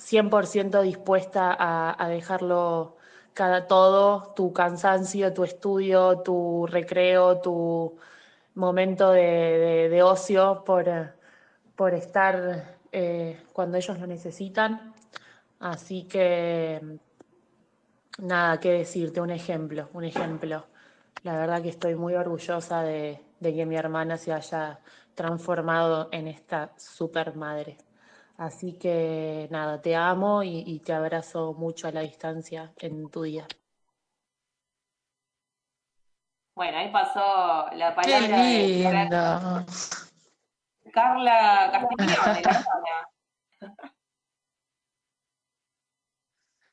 [0.00, 2.96] 100% dispuesta a, dejarlo
[3.34, 7.96] cada todo, tu cansancio, tu estudio, tu recreo, tu
[8.54, 14.94] momento de, ocio por, estar eh, cuando ellos lo necesitan.
[15.60, 16.98] Así que,
[18.18, 20.66] nada, que decirte, un ejemplo, un ejemplo.
[21.22, 24.80] La verdad que estoy muy orgullosa de, que mi hermana se haya
[25.14, 27.76] transformado en esta super madre.
[28.40, 33.46] Así que nada, te amo y, te abrazo mucho a la distancia en tu día.
[36.54, 39.66] Bueno, ahí pasó la palabra Qué lindo.
[40.90, 42.42] Carla Castiglione,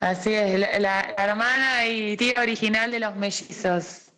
[0.00, 4.10] Así es, la, hermana y tía original de los mellizos.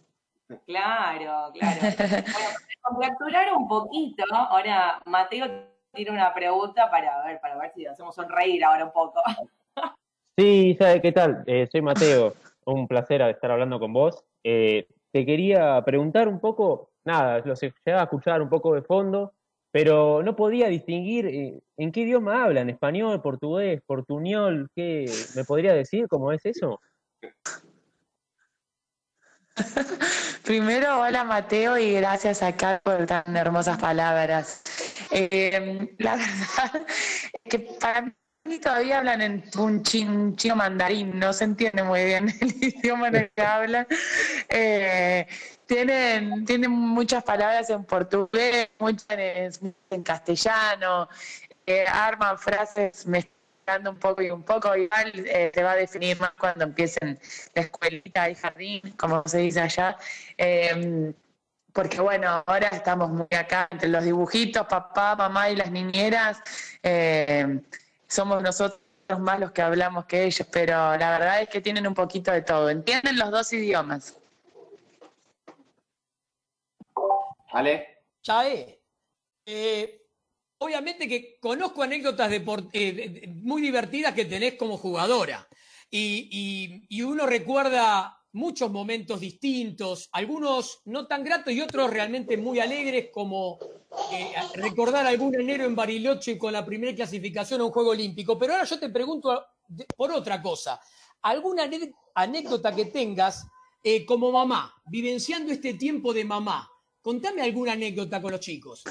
[0.66, 1.80] Claro, claro.
[1.80, 8.14] Bueno, para un poquito, ahora Mateo tiene una pregunta para ver, para ver si hacemos
[8.14, 9.20] sonreír ahora un poco.
[10.38, 11.45] Sí, ¿qué tal?
[11.47, 12.32] Eh, soy Mateo,
[12.64, 14.24] un placer estar hablando con vos.
[14.43, 19.34] Eh, te quería preguntar un poco, nada, los llegaba a escuchar un poco de fondo,
[19.70, 25.05] pero no podía distinguir eh, en qué idioma hablan, español, portugués, portuñol, ¿qué
[25.36, 26.80] me podría decir cómo es eso?
[30.44, 34.62] Primero, hola Mateo y gracias acá por tan hermosas palabras.
[35.11, 36.86] Eh, la verdad
[37.32, 42.28] es que para mí todavía hablan en un chino mandarín, no se entiende muy bien
[42.40, 43.86] el idioma en el que hablan.
[44.48, 45.26] Eh,
[45.66, 51.08] tienen, tienen muchas palabras en portugués, muchas en, castellano,
[51.66, 53.06] eh, arman frases
[53.79, 57.18] un poco y un poco, igual eh, se va a definir más cuando empiecen
[57.55, 59.97] la escuelita y jardín, como se dice allá.
[60.37, 61.12] Em,
[61.73, 66.41] porque bueno, ahora estamos muy acá entre los dibujitos, papá, mamá y las niñeras,
[66.83, 67.62] em,
[68.09, 68.81] somos nosotros
[69.18, 72.43] más los que hablamos que ellos, pero la verdad es que tienen un poquito de
[72.43, 74.16] todo, entienden los dos idiomas.
[77.53, 78.05] ¿Vale?
[78.23, 78.81] Chae,
[79.47, 79.99] eh,
[80.61, 85.48] obviamente que conozco anécdotas eh, muy divertidas que tenés como jugadora
[85.90, 93.08] y, uno recuerda muchos momentos distintos, algunos no tan gratos y otros realmente muy alegres,
[93.12, 93.58] como
[94.12, 98.38] eh, recordar algún enero en Bariloche con la primera clasificación a un Juego Olímpico.
[98.38, 99.46] Pero ahora yo te pregunto
[99.96, 100.80] por otra cosa,
[101.22, 101.68] ¿alguna
[102.14, 103.46] anécdota que tengas
[104.06, 106.70] como mamá, vivenciando este tiempo de mamá?
[107.02, 108.84] Contame alguna anécdota con los chicos.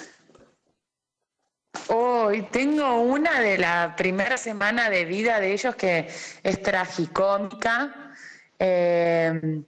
[1.91, 6.07] Hoy tengo una de la primera semana de vida de ellos que
[6.43, 8.13] es tragicómica.
[8.59, 9.63] Eh,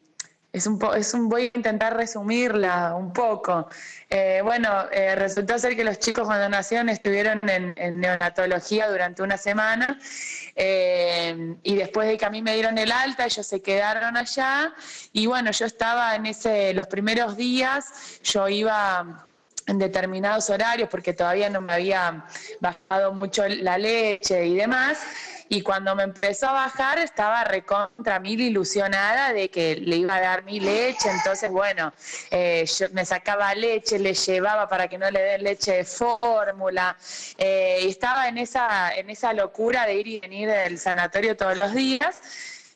[0.54, 3.68] es un, es un, voy a intentar resumirla un poco.
[4.08, 9.38] Eh, bueno, eh, resultó ser que los chicos cuando nacieron estuvieron en, neonatología durante una
[9.38, 9.98] semana
[10.56, 14.76] y después de que a mí me dieron el alta, ellos se quedaron allá
[15.12, 19.26] y bueno, yo estaba en ese, los primeros días, yo iba
[19.68, 22.26] en determinados horarios porque todavía no me había
[22.60, 25.00] bajado mucho la leche y demás.
[25.54, 30.22] Y cuando me empezó a bajar, estaba recontra mil ilusionada de que le iba a
[30.22, 31.10] dar mi leche.
[31.10, 31.92] Entonces, bueno,
[32.30, 36.96] eh, yo me sacaba leche, le llevaba para que no le den leche de fórmula.
[37.38, 41.58] Eh, y estaba en esa, en esa locura de ir y venir del sanatorio todos
[41.58, 42.22] los días.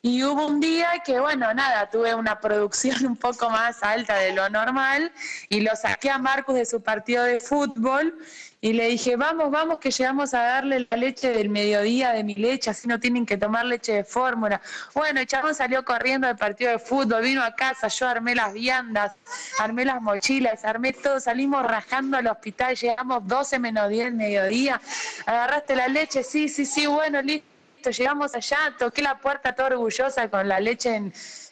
[0.08, 4.32] Y hubo un día que, bueno, nada, tuve una producción un poco más alta de
[4.32, 5.10] lo normal
[5.48, 8.16] y lo saqué a Marcus de su partido de fútbol
[8.60, 12.36] y le dije, vamos, vamos, que llegamos a darle la leche del mediodía de mi
[12.36, 14.60] leche, así no tienen que tomar leche de fórmula.
[14.94, 18.52] Bueno, el chabón salió corriendo del partido de fútbol, vino a casa, yo armé las
[18.52, 19.12] viandas,
[19.58, 24.80] armé las mochilas, armé todo, salimos rajando al hospital, llegamos 12 menos 10 mediodía,
[25.26, 27.55] agarraste la leche, sí, sí, sí, bueno, listo
[27.86, 30.94] listo, llegamos allá, toqué la puerta toda orgullosa con la leche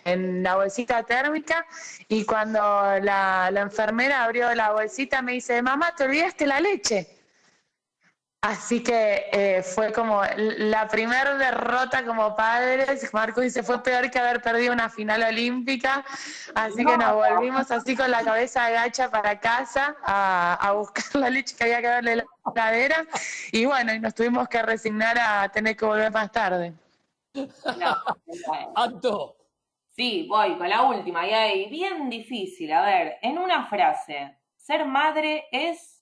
[0.04, 1.66] en, la bolsita térmica
[2.08, 7.08] y cuando la, la enfermera abrió la bolsita me dice, mamá, te olvidaste la leche.
[8.44, 13.10] Así que eh, fue como la primera derrota como padres.
[13.14, 16.04] Marco dice, fue peor que haber perdido una final olímpica.
[16.54, 21.56] Así que nos volvimos así con la cabeza agacha para casa a, buscar la leche
[21.56, 22.24] que había que darle la
[22.54, 23.06] cadera.
[23.50, 26.74] Y bueno, y nos tuvimos que resignar a tener que volver más tarde.
[28.76, 29.38] Anto.
[29.88, 31.26] Sí, voy con la última.
[31.26, 32.74] Y ahí, bien difícil.
[32.74, 35.93] A ver, en una frase, ser madre es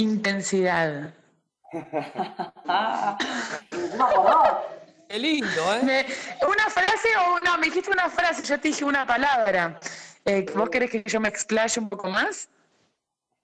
[0.00, 1.12] Intensidad.
[5.08, 6.06] Qué lindo, ¿eh?
[6.42, 7.58] ¿Una frase o una?
[7.58, 9.78] Me dijiste una frase, yo te dije una palabra.
[10.24, 12.48] Eh, ¿Vos querés que yo me explaye un poco más?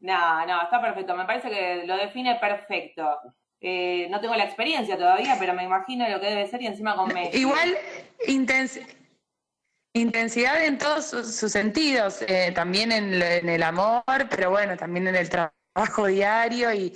[0.00, 1.14] No, no, está perfecto.
[1.14, 3.20] Me parece que lo define perfecto.
[3.60, 6.96] Eh, no tengo la experiencia todavía, pero me imagino lo que debe ser y encima
[6.96, 7.36] con Messi.
[7.36, 7.76] Igual,
[9.92, 15.16] intensidad en todos sus, sentidos, eh, también en, en, el amor, pero bueno, también en
[15.16, 16.90] el trabajo trabajo diario y,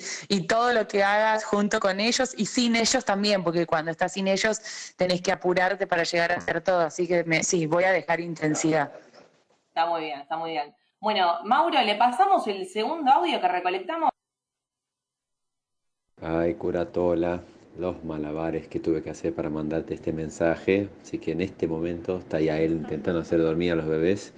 [0.49, 4.27] todo lo que hagas junto con ellos y sin ellos también, porque cuando estás sin
[4.27, 6.81] ellos tenés que apurarte para llegar a hacer todo.
[6.81, 8.91] Así que me, sí, voy a dejar intensidad.
[9.69, 10.75] Está muy bien, está muy bien.
[10.99, 14.11] Bueno, Mauro, ¿le pasamos el segundo audio que recolectamos?
[16.23, 17.43] Ay, curatola,
[17.79, 20.89] los malabares que tuve que hacer para mandarte este mensaje.
[21.03, 24.33] Así que en este momento está ya él intentando hacer dormir a los bebés.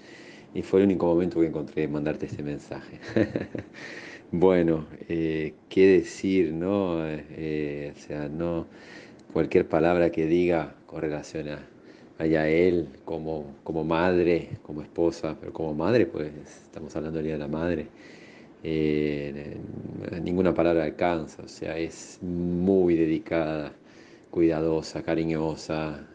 [0.52, 3.00] Y fue el único momento que encontré mandarte este mensaje.
[4.34, 7.06] Bueno, eh, qué decir, ¿no?
[7.06, 8.66] Eh, o sea, no
[9.30, 11.68] cualquier palabra que diga con relación a,
[12.48, 16.32] él como, como madre, como esposa, pero como madre, pues
[16.64, 17.88] estamos hablando de la Madre.
[18.64, 19.56] Eh,
[20.22, 23.72] ninguna palabra alcanza, o sea, es muy dedicada,
[24.30, 26.06] cuidadosa, cariñosa.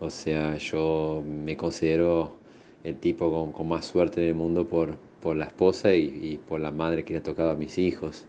[0.00, 2.36] o sea, yo me considero
[2.84, 6.60] el tipo con, con más suerte en el mundo por, por la esposa y, por
[6.60, 8.26] la madre que le ha tocado a mis hijos.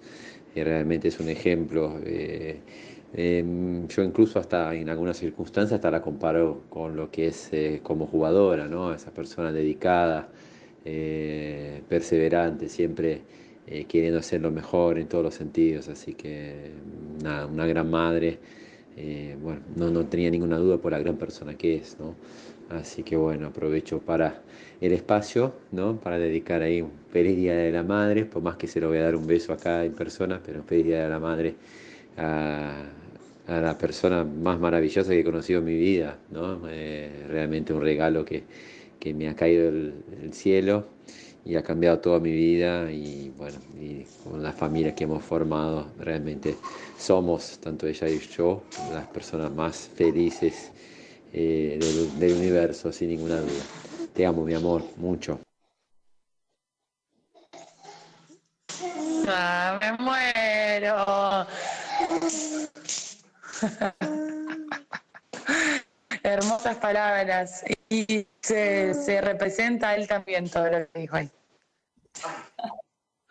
[0.55, 1.99] Y realmente es un ejemplo.
[2.05, 2.59] Eh,
[3.13, 7.81] em, yo incluso hasta en algunas circunstancias hasta la comparo con lo que es eh,
[7.83, 8.93] como jugadora, ¿no?
[8.93, 10.29] Esa persona dedicada,
[10.85, 13.21] eh, perseverante, siempre
[13.87, 15.87] queriendo hacer lo mejor en todos los sentidos.
[15.89, 16.71] Así que
[17.21, 18.39] una gran madre.
[19.41, 22.15] bueno, no, no tenía ninguna duda por la gran persona que es, ¿no?
[22.69, 24.41] Así que bueno, aprovecho para
[24.81, 25.97] el espacio, ¿no?
[25.97, 28.97] Para dedicar ahí un feliz Día de la Madre, por más que se lo voy
[28.97, 31.55] a dar un beso acá en persona, pero feliz Día de la Madre
[32.17, 32.83] a,
[33.47, 36.61] la persona más maravillosa que he conocido en mi vida, ¿no?
[36.69, 38.43] Eh, realmente un regalo que,
[39.13, 39.93] me ha caído del,
[40.31, 40.87] cielo
[41.45, 45.87] y ha cambiado toda mi vida y bueno, y con la familia que hemos formado,
[45.99, 46.55] realmente
[46.97, 50.72] somos, tanto ella y yo, las personas más felices
[51.33, 51.79] eh,
[52.19, 53.63] del, universo, sin ninguna duda.
[54.13, 55.39] Te amo, mi amor, mucho.
[59.27, 61.47] Ah, me muero.
[66.23, 67.63] Hermosas palabras.
[67.89, 71.31] Y se, se representa él también todo lo que dijo ahí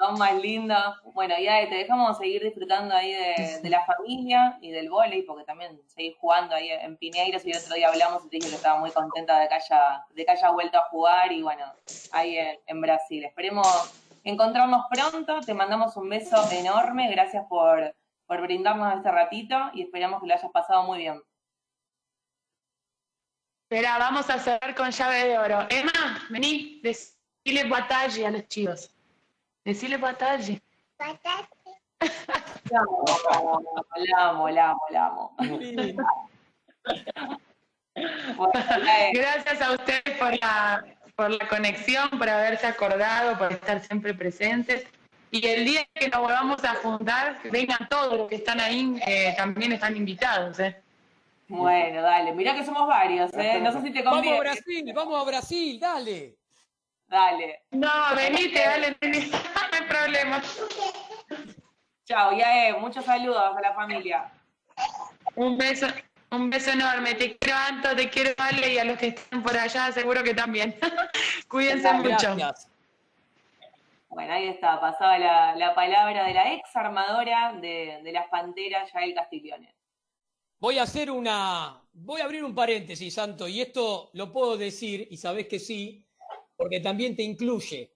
[0.03, 0.97] son más lindos.
[1.15, 5.81] Bueno, ya te dejamos seguir disfrutando ahí de, la familia y del vóley, porque también
[5.87, 8.81] seguís jugando ahí en Pineiros y el otro día hablamos y te dije que estaba
[8.81, 11.65] muy contenta de que haya, de que haya vuelto a jugar y bueno,
[12.11, 12.37] ahí
[12.67, 13.25] en, Brasil.
[13.25, 13.67] Esperemos
[14.25, 17.95] encontrarnos pronto, te mandamos un beso enorme, gracias por,
[18.27, 21.23] por brindarnos este ratito y esperamos que lo hayas pasado muy bien.
[23.71, 25.61] Espera, vamos a cerrar con llave de oro.
[25.71, 28.93] Emma, vení, decile batalla a los chicos.
[29.65, 30.61] Decirle tarde.
[32.71, 32.81] La
[34.29, 35.37] amo, la amo, la amo.
[39.13, 40.85] Gracias a ustedes por la,
[41.15, 44.87] por la conexión, por haberse acordado, por estar siempre presentes.
[45.31, 49.35] Y el día que nos volvamos a juntar, vengan todos los que están ahí, eh,
[49.37, 50.59] también están invitados.
[50.61, 50.83] ¿eh?
[51.49, 53.61] Bueno, dale, mirá que somos varios, ¿eh?
[53.63, 54.39] no sé si te conviene.
[54.39, 56.37] Vamos a Brasil, vamos a Brasil, dale.
[57.13, 57.65] Dale.
[57.73, 59.37] No, venite, dale, venite.
[59.71, 60.43] no hay problema.
[62.07, 62.79] Chao, ya es.
[62.79, 64.33] Muchos saludos a la familia.
[65.35, 65.89] Un beso,
[66.31, 67.15] un beso enorme.
[67.15, 70.33] Te quiero, Anto, te quiero, Ale, y a los que están por allá, seguro que
[70.33, 70.75] también.
[71.49, 72.35] Cuídense mucho.
[74.09, 79.15] Bueno, ahí está, pasaba la, palabra de la ex armadora de, de las Panteras, Yael
[79.15, 79.75] Castiglione.
[80.61, 81.79] Voy a hacer una.
[81.93, 86.07] Voy a abrir un paréntesis, Santo, y esto lo puedo decir, y sabés que sí,
[86.63, 87.93] porque también te incluye.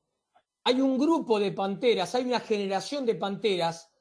[0.65, 3.93] hay un grupo de panteras, hay una generación de panteras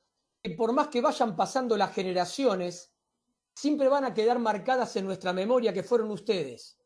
[0.41, 2.91] que por más que vayan pasando las generaciones,
[3.53, 6.79] siempre van a quedar marcadas en nuestra memoria que fueron ustedes.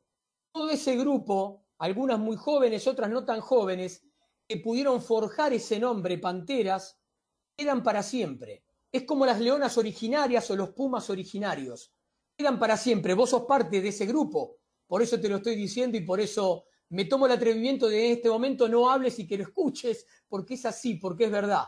[0.52, 4.04] Todo ese grupo, algunas muy jóvenes, otras no tan jóvenes,
[4.46, 7.00] que pudieron forjar ese nombre, panteras,
[7.56, 8.66] quedan para siempre.
[8.92, 11.94] Es como las leonas originarias o los pumas originarios.
[12.38, 13.14] Quedan para siempre.
[13.14, 14.58] Vos sos parte de ese grupo.
[14.86, 18.12] Por eso te lo estoy diciendo y por eso me tomo el atrevimiento de en
[18.14, 21.66] este momento no hables y que lo escuches, porque es así, porque es verdad.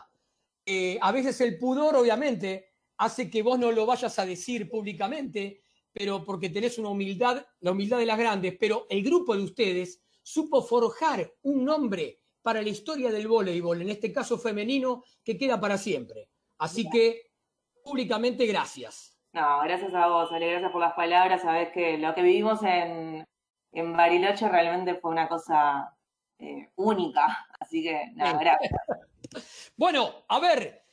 [0.66, 5.62] Eh, a veces el pudor, obviamente, hace que vos no lo vayas a decir públicamente,
[5.92, 10.02] pero porque tenés una humildad, la humildad de las grandes, pero el grupo de ustedes
[10.22, 15.60] supo forjar un nombre para la historia del voleibol, en este caso femenino, que queda
[15.60, 16.28] para siempre.
[16.58, 17.32] Así que,
[17.84, 19.18] públicamente, gracias.
[19.32, 21.42] No, gracias a vos, Ale, gracias por las palabras.
[21.42, 23.24] Sabés que lo que vivimos en,
[23.72, 25.96] en Bariloche realmente fue una cosa
[26.38, 27.46] eh, única.
[27.58, 28.72] Así que, nada, gracias.
[29.76, 30.84] bueno, a ver,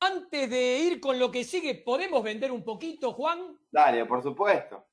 [0.00, 3.58] antes de ir con lo que sigue, ¿podemos vender un poquito, Juan?
[3.70, 4.86] Dale, por supuesto.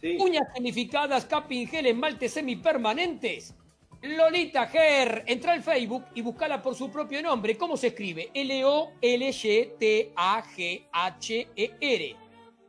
[0.02, 3.54] Uñas tonificadas, capping gel, esmaltes semipermanentes.
[4.02, 5.24] Lolita Ger.
[5.26, 7.56] Entra al Facebook y buscala por su propio nombre.
[7.56, 8.30] ¿Cómo se escribe?
[8.34, 8.96] L-O-L-Y-T-A-G-H-E-R.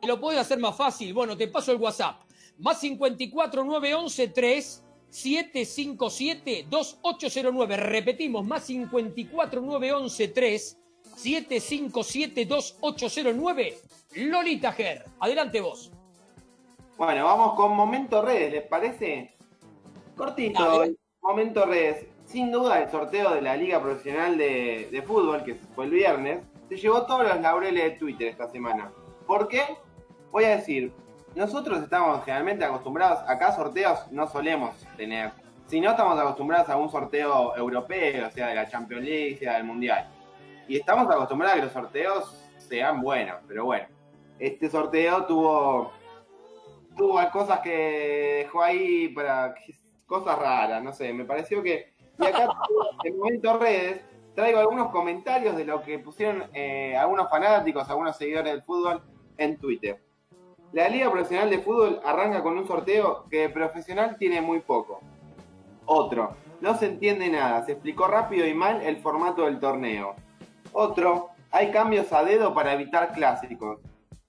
[0.04, 1.14] Lo puedes hacer más fácil.
[1.14, 2.22] Bueno, te paso el WhatsApp.
[2.60, 7.78] Más 54 911 3 757 2809.
[7.78, 10.78] Repetimos, más 54 911 3
[11.16, 13.78] 757 2809.
[14.16, 15.06] Lolita Ger.
[15.20, 15.92] Adelante vos.
[16.98, 19.36] Bueno, vamos con Momento Redes, ¿les parece?
[20.16, 20.84] Cortito,
[21.22, 22.08] Momento Redes.
[22.26, 26.76] Sin duda, el sorteo de la Liga Profesional de, Fútbol, que fue el viernes, se
[26.76, 28.90] llevó todos los laureles de Twitter esta semana.
[29.28, 29.62] ¿Por qué?
[30.32, 30.92] Voy a decir,
[31.36, 35.34] nosotros estamos generalmente acostumbrados, acá sorteos no solemos tener,
[35.68, 39.54] si no estamos acostumbrados a un sorteo europeo, o sea, de la Champions League, sea
[39.54, 40.10] del Mundial.
[40.68, 43.86] Y estamos acostumbrados a que los sorteos sean buenos, pero bueno,
[44.40, 45.92] este sorteo tuvo
[46.98, 49.56] tuvo cosas que dejó ahí para
[50.06, 51.94] cosas raras, no sé, me pareció que...
[52.20, 52.50] Y acá
[53.04, 54.02] en momento redes
[54.34, 59.02] traigo algunos comentarios de lo que pusieron eh, algunos fanáticos, algunos seguidores del fútbol
[59.38, 60.02] en Twitter.
[60.74, 65.00] La Liga Profesional de Fútbol arranca con un sorteo que profesional tiene muy poco.
[65.86, 70.16] Otro, no se entiende nada, se explicó rápido y mal el formato del torneo.
[70.74, 73.80] Otro, hay cambios a dedo para evitar clásicos.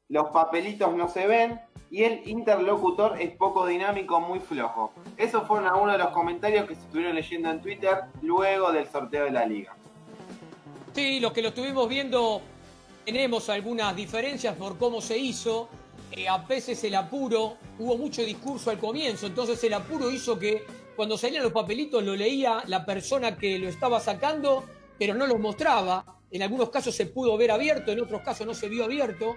[0.08, 1.60] Los papelitos no se ven,
[1.90, 4.92] y el interlocutor es poco dinámico, muy flojo.
[5.16, 9.24] Esos fueron algunos de los comentarios que se estuvieron leyendo en Twitter luego del sorteo
[9.24, 9.74] de la liga.
[10.94, 12.42] Sí, los que lo estuvimos viendo
[13.04, 15.68] tenemos algunas diferencias por cómo se hizo.
[16.10, 20.64] Eh, a veces el apuro, hubo mucho discurso al comienzo, entonces el apuro hizo que
[20.96, 24.64] cuando salían los papelitos lo leía la persona que lo estaba sacando,
[24.98, 26.04] pero no los mostraba.
[26.30, 29.36] En algunos casos se pudo ver abierto, en otros casos no se vio abierto.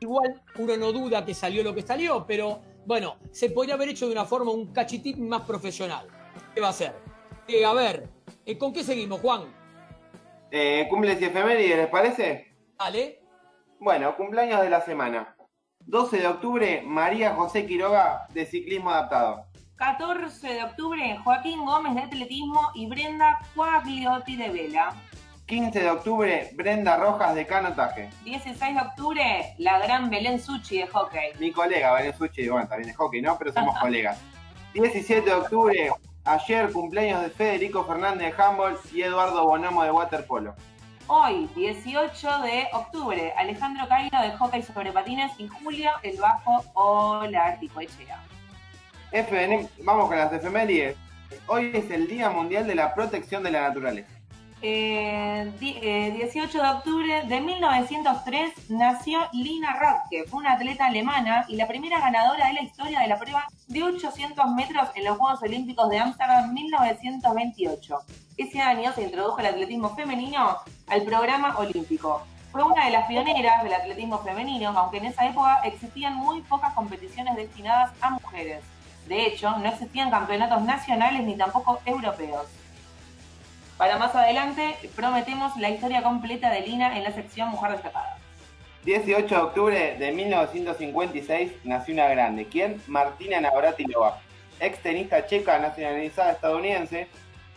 [0.00, 4.06] Igual uno no duda que salió lo que salió, pero bueno, se podría haber hecho
[4.06, 6.06] de una forma un cachitín más profesional.
[6.54, 6.94] ¿Qué va a ser?
[7.48, 8.08] Eh, a ver,
[8.46, 9.42] eh, ¿con qué seguimos, Juan?
[10.50, 12.56] Eh, cumples y efemérides, ¿les parece?
[12.78, 13.20] Dale.
[13.80, 15.36] Bueno, cumpleaños de la semana.
[15.80, 19.46] 12 de octubre, María José Quiroga, de ciclismo adaptado.
[19.76, 24.94] 14 de octubre, Joaquín Gómez, de atletismo, y Brenda Cuagliotti, de vela.
[25.48, 28.10] 15 de octubre, Brenda Rojas de canotaje.
[28.22, 31.32] 16 de octubre, la gran Belén Suchi de hockey.
[31.38, 33.38] Mi colega Belén Suchi, bueno, también de hockey, ¿no?
[33.38, 34.20] Pero somos colegas.
[34.74, 35.90] 17 de octubre,
[36.26, 40.54] ayer cumpleaños de Federico Fernández de handball y Eduardo Bonomo de waterpolo.
[41.06, 47.58] Hoy, 18 de octubre, Alejandro Cairo de hockey sobre patines y Julio el Bajo Hola
[47.58, 48.22] Echea.
[49.12, 50.94] FN, vamos con las efemérides.
[51.46, 54.17] Hoy es el Día Mundial de la Protección de la Naturaleza.
[54.60, 55.52] 18 eh,
[55.82, 62.48] eh, de octubre de 1903 nació Lina Radke, una atleta alemana y la primera ganadora
[62.48, 66.52] de la historia de la prueba de 800 metros en los Juegos Olímpicos de Ámsterdam
[66.52, 67.98] 1928.
[68.36, 72.22] Ese año se introdujo el atletismo femenino al programa olímpico.
[72.50, 76.74] fue una de las pioneras del atletismo femenino, aunque en esa época existían muy pocas
[76.74, 78.64] competiciones destinadas a mujeres.
[79.06, 82.46] De hecho, no existían campeonatos nacionales ni tampoco europeos.
[83.78, 88.18] Para más adelante, prometemos la historia completa de Lina en la sección Mujer Destacada.
[88.84, 92.46] 18 de octubre de 1956 nació una grande.
[92.46, 92.82] ¿Quién?
[92.88, 94.18] Martina Navratilova,
[94.58, 97.06] ex tenista checa nacionalizada estadounidense,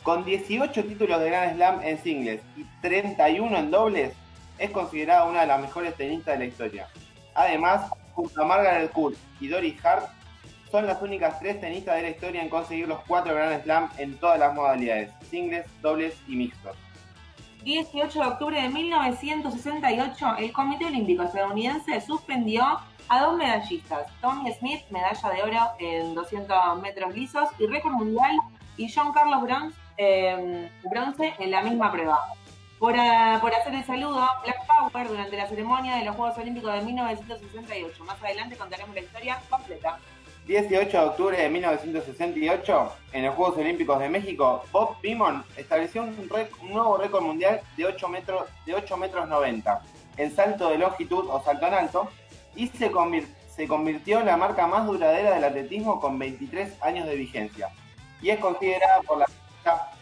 [0.03, 4.13] con 18 títulos de Grand Slam en singles y 31 en dobles,
[4.59, 6.87] es considerada una de las mejores tenistas de la historia.
[7.33, 10.05] Además, junto a Margaret Court y Doris Hart,
[10.71, 14.17] son las únicas tres tenistas de la historia en conseguir los cuatro Grand Slam en
[14.17, 16.75] todas las modalidades, singles, dobles y mixtos.
[17.63, 22.63] 18 de octubre de 1968, el Comité Olímpico estadounidense suspendió
[23.07, 28.37] a dos medallistas, Tommy Smith, medalla de oro en 200 metros lisos y récord mundial,
[28.77, 32.19] y John Carlos Bronze, em, bronce en la misma prueba.
[32.79, 36.73] Por, ah, por, hacer el saludo, Black Power durante la ceremonia de los Juegos Olímpicos
[36.73, 38.03] de 1968.
[38.05, 39.99] Más adelante contaremos la historia completa.
[40.51, 46.29] 18 de octubre de 1968, en los Juegos Olímpicos de México, Bob Beamon estableció un,
[46.69, 49.81] nuevo récord mundial de 8 metros, de 8 metros 90
[50.17, 52.09] en salto de longitud o salto en alto
[52.53, 52.91] y se,
[53.55, 57.69] se convirtió en la marca más duradera del atletismo con 23 años de vigencia
[58.21, 59.27] y es considerada por la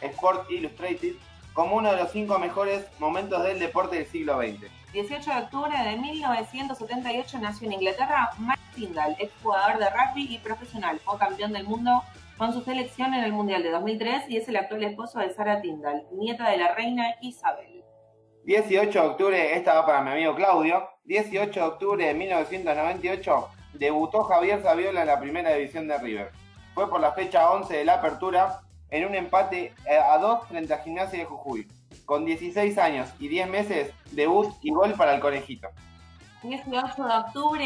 [0.02, 1.14] Sport Illustrated
[1.54, 4.79] como uno de los cinco mejores momentos del deporte del siglo XX.
[4.94, 10.40] 18 de octubre de 1978 nació en Inglaterra Mike Tyndall, ex jugador de rugby y
[10.40, 11.00] profesional.
[11.06, 12.02] Fue campeón del mundo
[12.38, 15.62] con su selección en el Mundial de 2003 y es el actual esposo de Sarah
[15.62, 17.84] Tyndall, nieta de la reina Isabel.
[18.46, 20.90] 18 de octubre, esta va para mi amigo Claudio.
[21.04, 26.32] 18 de octubre de 1998 debutó Javier Saviola en la primera división de River.
[26.74, 30.74] Fue por la fecha 11 de la apertura en un empate eh, a 2 frente
[30.74, 31.68] a Gimnasia de Jujuy
[32.06, 35.70] con 16 años y 10 meses, debut y gol para el conejito.
[36.44, 37.66] 18 de octubre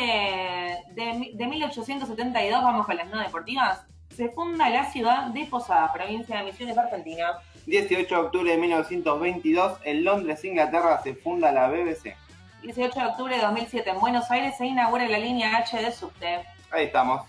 [0.91, 6.38] de, de 1872, vamos con las no deportivas, se funda la ciudad de Posada, provincia
[6.38, 7.39] de Misiones, Argentina.
[7.65, 12.15] 18 de octubre de 1922, en Londres, Inglaterra, se funda la BBC.
[12.61, 16.45] 18 de octubre de 2007, en Buenos Aires, se inaugura la línea H de subte.
[16.71, 17.24] Ahí estamos.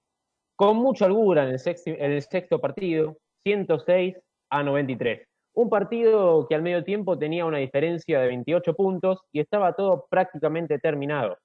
[0.58, 4.18] con mucha holgura en el, sexto, en el sexto partido, 106
[4.50, 5.26] a 93.
[5.56, 10.06] Un partido que al medio tiempo tenía una diferencia de 28 puntos y estaba todo
[10.10, 11.38] prácticamente terminado.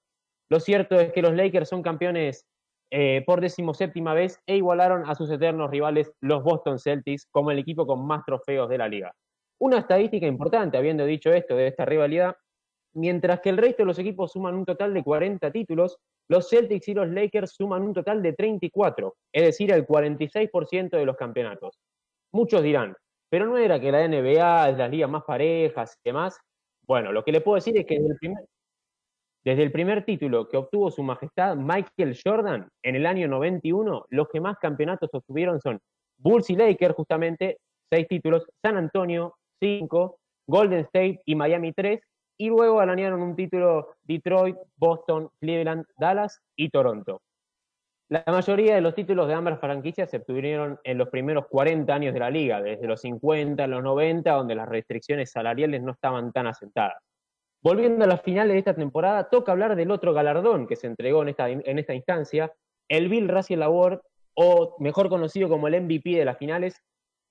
[0.50, 2.46] Lo cierto es que los Lakers son campeones
[2.90, 7.58] eh, por decimoséptima vez e igualaron a sus eternos rivales, los Boston Celtics, como el
[7.58, 9.12] equipo con más trofeos de la liga.
[9.58, 12.36] Una estadística importante, habiendo dicho esto de esta rivalidad,
[12.94, 16.88] Mientras que el resto de los equipos suman un total de 40 títulos, los Celtics
[16.88, 21.78] y los Lakers suman un total de 34, es decir, el 46% de los campeonatos.
[22.32, 22.94] Muchos dirán,
[23.28, 26.38] pero no era que la NBA es la liga más parejas y demás.
[26.86, 28.44] Bueno, lo que le puedo decir es que desde el primer,
[29.44, 34.28] desde el primer título que obtuvo su majestad Michael Jordan en el año 91, los
[34.28, 35.80] que más campeonatos obtuvieron son
[36.16, 37.58] Bulls y Lakers, justamente,
[37.90, 42.00] seis títulos, San Antonio, cinco, Golden State y Miami, tres,
[42.36, 47.22] y luego ganaron un título Detroit, Boston, Cleveland, Dallas y Toronto.
[48.08, 52.12] La mayoría de los títulos de ambas franquicias se obtuvieron en los primeros 40 años
[52.12, 56.32] de la liga, desde los 50 a los 90, donde las restricciones salariales no estaban
[56.32, 57.02] tan asentadas.
[57.62, 61.22] Volviendo a las finales de esta temporada, toca hablar del otro galardón que se entregó
[61.22, 62.52] en esta, en esta instancia,
[62.88, 64.00] el Bill Russell Award,
[64.34, 66.82] o mejor conocido como el MVP de las finales.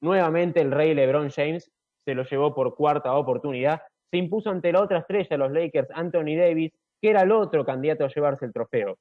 [0.01, 1.71] Nuevamente el rey LeBron James
[2.03, 3.81] se lo llevó por cuarta oportunidad
[4.13, 7.65] se impuso ante la otra estrella de los Lakers, Anthony Davis, que era el otro
[7.65, 8.99] candidato a llevarse el trofeo.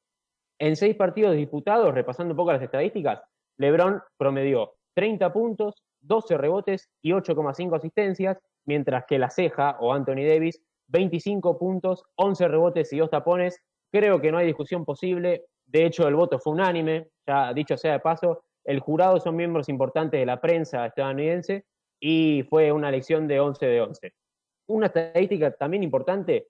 [0.59, 3.21] En seis partidos disputados, repasando un poco las estadísticas,
[3.59, 10.25] LeBron promedió 30 puntos, 12 rebotes y 8,5 asistencias, mientras que la ceja o Anthony
[10.27, 13.61] Davis, 25 puntos, 11 rebotes y 2 tapones,
[13.93, 15.45] creo que no hay discusión posible.
[15.67, 18.45] De hecho, el voto fue unánime, ya dicho sea de paso.
[18.65, 21.67] El jurado son miembros importantes de la prensa estadounidense
[22.01, 24.13] y fue una elección de 11 de 11.
[24.73, 26.49] Una estadística también importante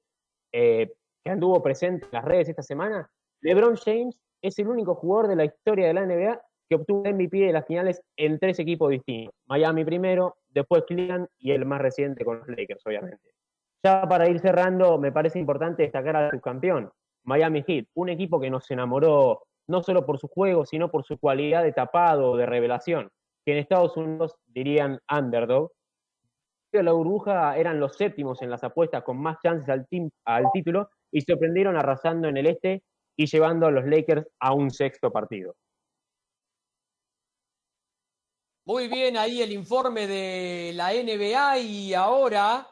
[0.53, 0.93] eh,
[1.25, 3.11] que anduvo presente en las redes esta semana,
[3.41, 7.39] LeBron James es el único jugador de la historia de la NBA que obtuvo MVP
[7.39, 9.35] de las finales en tres equipos distintos.
[9.47, 13.31] Miami primero, después Cleveland y el más reciente con los Lakers, obviamente.
[13.85, 16.91] Ya para ir cerrando, me parece importante destacar al subcampeón,
[17.25, 21.18] Miami Heat, un equipo que nos enamoró no solo por su juego, sino por su
[21.18, 23.11] cualidad de tapado, de revelación,
[23.45, 25.73] que en Estados Unidos dirían underdog.
[26.73, 29.87] La burbuja eran los séptimos en las apuestas con más chances al,
[30.25, 32.83] al título y sorprendieron arrasando en el este
[33.16, 35.55] y llevando a los Lakers a un sexto partido.
[38.64, 42.68] Muy bien, ahí el informe de la NBA y ahora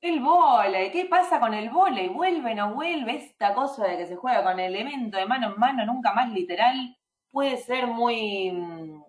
[0.00, 2.08] El volei, ¿qué pasa con el volei?
[2.08, 3.16] ¿Vuelve, no vuelve?
[3.16, 6.96] Esta cosa de que se juega con elemento de mano en mano, nunca más literal,
[7.30, 9.02] puede ser muy, mm,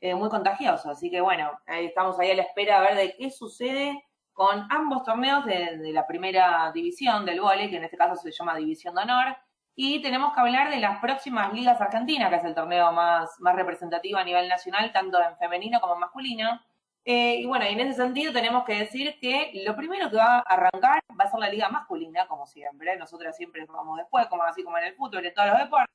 [0.00, 0.90] eh, muy contagioso.
[0.90, 4.66] Así que bueno, ahí estamos ahí a la espera a ver de qué sucede con
[4.70, 8.94] ambos torneos de, la primera división del volei, que en este caso se llama División
[8.94, 9.36] de Honor.
[9.74, 13.56] Y tenemos que hablar de las próximas ligas argentinas, que es el torneo más, más
[13.56, 16.60] representativo a nivel nacional, tanto en femenino como en masculino.
[17.04, 20.40] Eh, y bueno, en ese sentido tenemos que decir que lo primero que va a
[20.40, 22.96] arrancar va a ser la liga masculina, como siempre.
[22.96, 25.94] Nosotros siempre vamos después, como así como en el fútbol, en todos los deportes.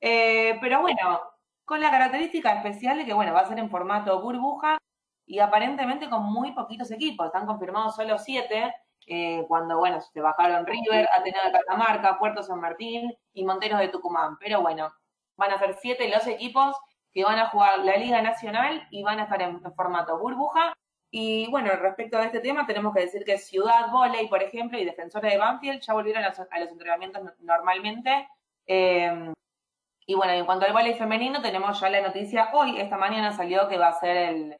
[0.00, 1.20] Eh, pero bueno,
[1.64, 4.78] con la característica especial de que, bueno, va a ser en formato burbuja
[5.26, 7.26] y aparentemente con muy poquitos equipos.
[7.26, 8.74] Están confirmados solo siete,
[9.12, 13.88] eh, cuando, bueno, se bajaron River, Ateneo de Catamarca, Puerto San Martín y Monteros de
[13.88, 14.38] Tucumán.
[14.38, 14.94] Pero bueno,
[15.36, 16.76] van a ser siete los equipos
[17.12, 20.72] que van a jugar la Liga Nacional y van a estar en, formato burbuja.
[21.10, 24.84] Y bueno, respecto a este tema, tenemos que decir que Ciudad Volley, por ejemplo, y
[24.84, 28.28] Defensores de Banfield ya volvieron a los, entrenamientos normalmente.
[28.64, 29.32] Eh,
[30.06, 33.66] y bueno, en cuanto al volley femenino, tenemos ya la noticia hoy, esta mañana salió
[33.66, 34.56] que va a ser el,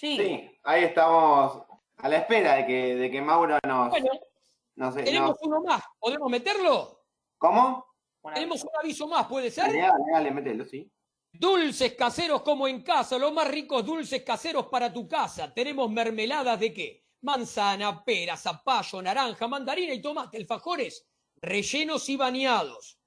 [0.02, 0.50] Sí.
[0.64, 1.62] ahí estamos
[1.98, 3.92] a la espera de que, de que Mauro nos...
[3.92, 4.10] Bueno,
[4.96, 7.04] tenemos uno más, ¿podemos meterlo?
[7.38, 7.86] ¿Cómo?
[8.34, 9.68] Tenemos un aviso más, ¿puede ser?
[9.68, 10.92] Dale, dale, mételo, sí.
[11.32, 15.54] Dulces caseros como en casa, los más ricos dulces caseros para tu casa.
[15.54, 17.06] Tenemos mermeladas de qué?
[17.22, 23.00] Manzana, pera, zapallo, naranja, mandarina y tomate, alfajores, rellenos y bañados.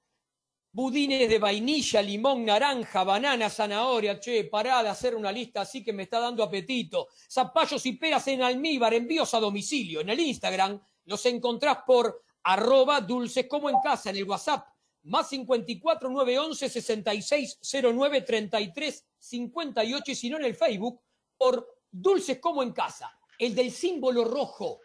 [0.75, 4.19] Budines de vainilla, limón, naranja, banana, zanahoria.
[4.19, 7.07] Che, pará de hacer una lista así que me está dando apetito.
[7.31, 10.01] Zapallos y peras en almíbar, envíos a domicilio.
[10.01, 14.67] En el Instagram los encontrás por arroba dulces como en casa, en el WhatsApp
[15.03, 17.59] más 54 911 66
[17.93, 20.99] 09 33 58 y si no en el Facebook
[21.37, 24.81] por Dulces como en casa, el del símbolo rojo.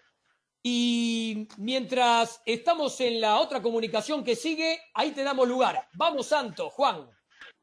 [0.63, 5.89] Y mientras estamos en la otra comunicación que sigue, ahí te damos lugar.
[5.95, 7.09] Vamos, Santo, Juan.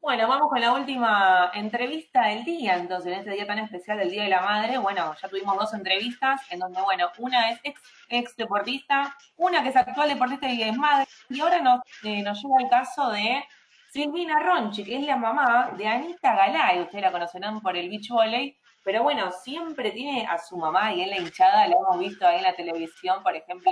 [0.00, 4.10] Bueno, vamos con la última entrevista del día, entonces, en este día tan especial del
[4.10, 4.78] Día de la Madre.
[4.78, 7.60] Bueno, ya tuvimos dos entrevistas, en donde, bueno, una es
[8.08, 12.42] ex, deportista, una que es actual deportista y es madre, y ahora nos, eh, nos
[12.42, 13.44] llega el caso de
[13.90, 18.08] Silvina Ronchi, que es la mamá de Anita Galay, ustedes la conocerán por el beach
[18.08, 18.56] volley,
[18.88, 22.38] pero bueno, siempre tiene a su mamá y en la hinchada, la hemos visto ahí
[22.38, 23.70] en la televisión, por ejemplo,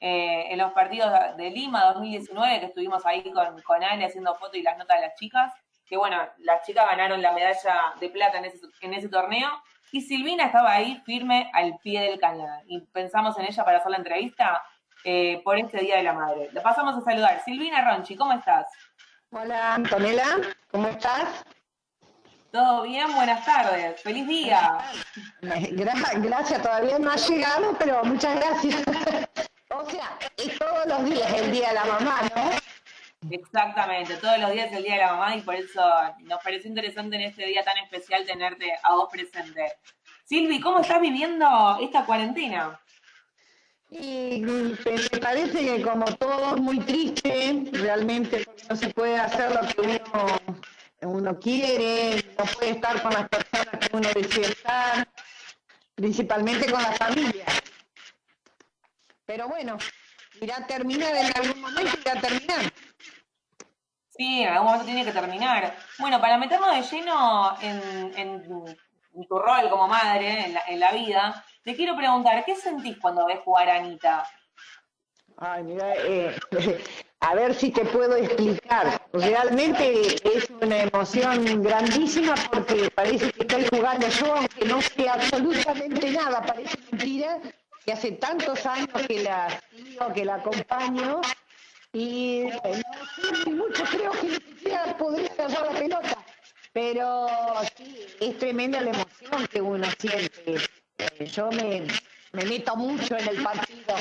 [0.00, 4.56] eh, en los partidos de Lima 2019, que estuvimos ahí con, con Ale haciendo fotos
[4.56, 5.52] y las notas de las chicas,
[5.84, 9.50] que bueno, las chicas ganaron la medalla de plata en ese, en ese torneo.
[9.90, 12.58] Y Silvina estaba ahí firme al pie del cañón.
[12.68, 14.62] Y pensamos en ella para hacer la entrevista
[15.04, 16.48] eh, por este Día de la Madre.
[16.54, 17.42] Le pasamos a saludar.
[17.44, 18.66] Silvina Ronchi, ¿cómo estás?
[19.30, 20.24] Hola, Antonella,
[20.70, 21.44] ¿cómo estás?
[22.52, 23.98] Todo bien, buenas tardes.
[24.02, 24.78] Feliz día.
[25.40, 28.82] gracias, todavía no ha llegado, pero muchas gracias.
[29.70, 33.30] o sea, es todos los días el Día de la Mamá, ¿no?
[33.30, 35.80] Exactamente, todos los días es el Día de la Mamá y por eso
[36.24, 39.72] nos pareció interesante en este día tan especial tenerte a vos presente.
[40.24, 42.78] Silvi, ¿cómo estás viviendo esta cuarentena?
[43.90, 49.80] Y me parece que como todos muy triste, realmente no se puede hacer lo que
[49.80, 50.36] uno,
[51.22, 55.08] uno quiere, no puede estar con las personas que uno desea estar,
[55.94, 57.46] principalmente con la familia.
[59.24, 59.78] Pero bueno,
[60.40, 62.72] irá a terminar en algún momento, irá a terminar.
[64.08, 65.76] Sí, en algún momento tiene que terminar.
[66.00, 68.76] Bueno, para meternos de lleno en,
[69.28, 73.26] tu rol como madre en la, en la vida, te quiero preguntar, ¿qué sentís cuando
[73.26, 74.28] ves jugar a Anita?
[75.36, 76.36] Ay, mira, eh,
[77.20, 79.01] a ver si te puedo explicar.
[79.12, 86.10] Realmente es una emoción grandísima porque parece que estoy jugando yo, aunque no sé absolutamente
[86.12, 87.38] nada, parece mentira,
[87.84, 91.20] que hace tantos años que la sigo, que la acompaño,
[91.92, 92.82] y eh,
[93.22, 96.18] no sé mucho, creo que ni siquiera podría agarrar la pelota.
[96.72, 97.26] Pero
[97.76, 100.56] sí, es tremenda la emoción que uno siente
[101.26, 101.86] yo me,
[102.32, 103.94] me meto mucho en el partido.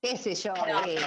[0.00, 0.54] ¿Qué sé yo?
[0.86, 0.98] Eh,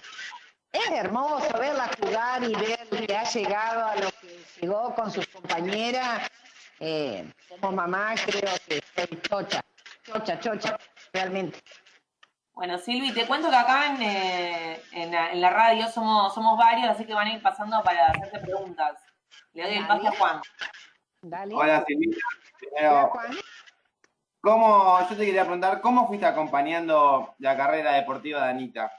[0.75, 5.27] es hermoso verla jugar y ver que ha llegado a lo que llegó con sus
[5.27, 6.29] compañeras.
[6.79, 9.61] Eh, como mamá creo que soy chocha,
[10.03, 10.77] chocha, chocha,
[11.13, 11.59] realmente.
[12.53, 17.05] Bueno, Silvi, te cuento que acá en, eh, en, la, radio somos, somos varios, así
[17.05, 18.97] que van a ir pasando para hacerte preguntas.
[19.53, 20.41] Le doy el pase a Juan.
[21.21, 21.55] Dale.
[21.55, 22.17] Hola, Silvia.
[22.79, 23.37] Hola, Juan.
[24.41, 28.91] ¿Cómo, yo te quería preguntar, ¿cómo fuiste acompañando la carrera deportiva de Anita?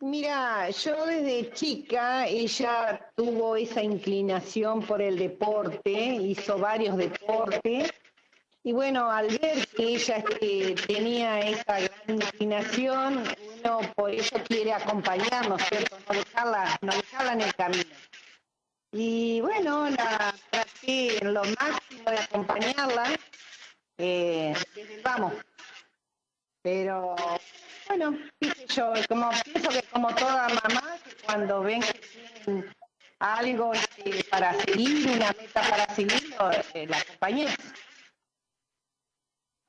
[0.00, 7.92] Mira, yo desde chica, ella tuvo esa inclinación por el deporte, hizo varios deportes,
[8.62, 13.24] y bueno, al ver que ella este, tenía esa gran inclinación,
[13.64, 15.96] uno por eso quiere acompañarnos, ¿cierto?
[16.08, 17.94] No dejarla, no dejarla en el camino.
[18.92, 23.18] Y bueno, la traté lo máximo de acompañarla,
[23.96, 24.54] eh,
[25.02, 25.32] vamos.
[26.70, 27.16] Pero
[27.86, 28.18] bueno,
[28.68, 32.74] yo, como pienso que como toda mamá, cuando ven que tienen
[33.20, 36.36] algo este, para seguir, una meta para seguir,
[36.74, 37.46] eh, la acompañé.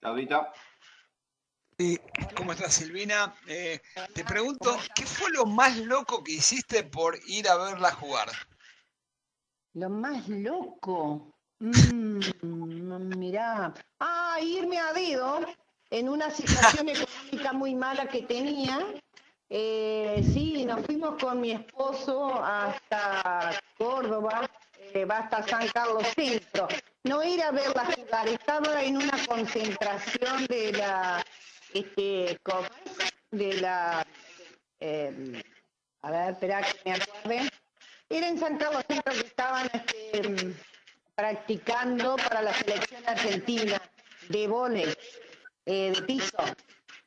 [0.02, 0.52] Claudita.
[2.36, 3.34] ¿cómo estás, Silvina?
[3.48, 3.80] Eh,
[4.14, 8.28] te pregunto, ¿qué fue lo más loco que hiciste por ir a verla jugar?
[9.74, 11.32] Lo más loco.
[11.60, 12.20] Mmm,
[13.18, 13.74] mirá.
[14.02, 15.46] Ah, irme a dedo
[15.90, 18.86] en una situación económica muy mala que tenía.
[19.50, 24.50] Eh, sí, nos fuimos con mi esposo hasta Córdoba,
[24.94, 26.68] eh, va hasta San Carlos Centro.
[27.04, 31.26] No ir a verla jugar, estaba en una concentración de la,
[31.74, 32.40] este,
[33.32, 34.06] de la,
[34.80, 35.42] eh,
[36.02, 37.50] a ver, espera que me acuerde.
[38.10, 40.54] Era en San Carlos Centro que estaban, este,
[41.16, 43.82] practicando para la selección argentina
[44.30, 44.94] de volei,
[45.66, 46.38] eh, de piso.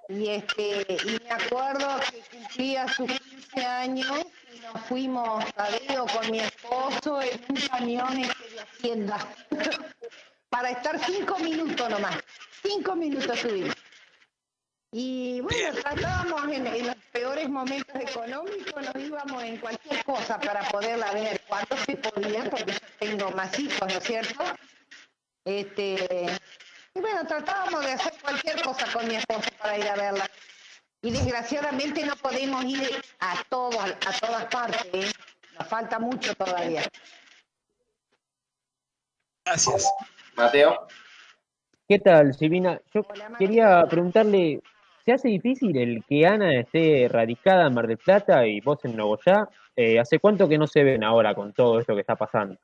[0.09, 6.07] Y, este, y me acuerdo que cumplía sus 15 años y nos fuimos a Dedo
[6.07, 9.19] con mi esposo en un camión este de Hacienda
[10.51, 12.19] para estar cinco minutos nomás.
[12.62, 13.74] Cinco minutos subimos.
[14.95, 21.11] Y bueno, tratábamos en, los peores momentos económicos, nos íbamos en cualquier cosa para poderla
[21.12, 24.45] ver cuando se podía, porque yo tengo más hijos, ¿no es cierto?
[25.47, 26.27] Este,
[26.94, 30.31] y bueno, tratábamos de hacer cualquier cosa con mi esposo para ir a verla.
[31.02, 35.12] Y desgraciadamente no podemos ir a todos, a todas partes, ¿eh?
[35.59, 36.82] nos falta mucho todavía.
[39.44, 39.93] Gracias.
[40.36, 40.86] Mateo.
[41.89, 42.81] ¿Qué tal, Silvina?
[42.94, 43.02] Yo
[43.39, 44.62] quería preguntarle,
[45.05, 48.97] ¿Se hace difícil el que Ana esté radicada en Mar del Plata y vos en
[48.97, 49.48] Nogoyá?
[49.74, 52.56] Eh, ¿Hace cuánto que no se ven ahora con todo esto que está pasando?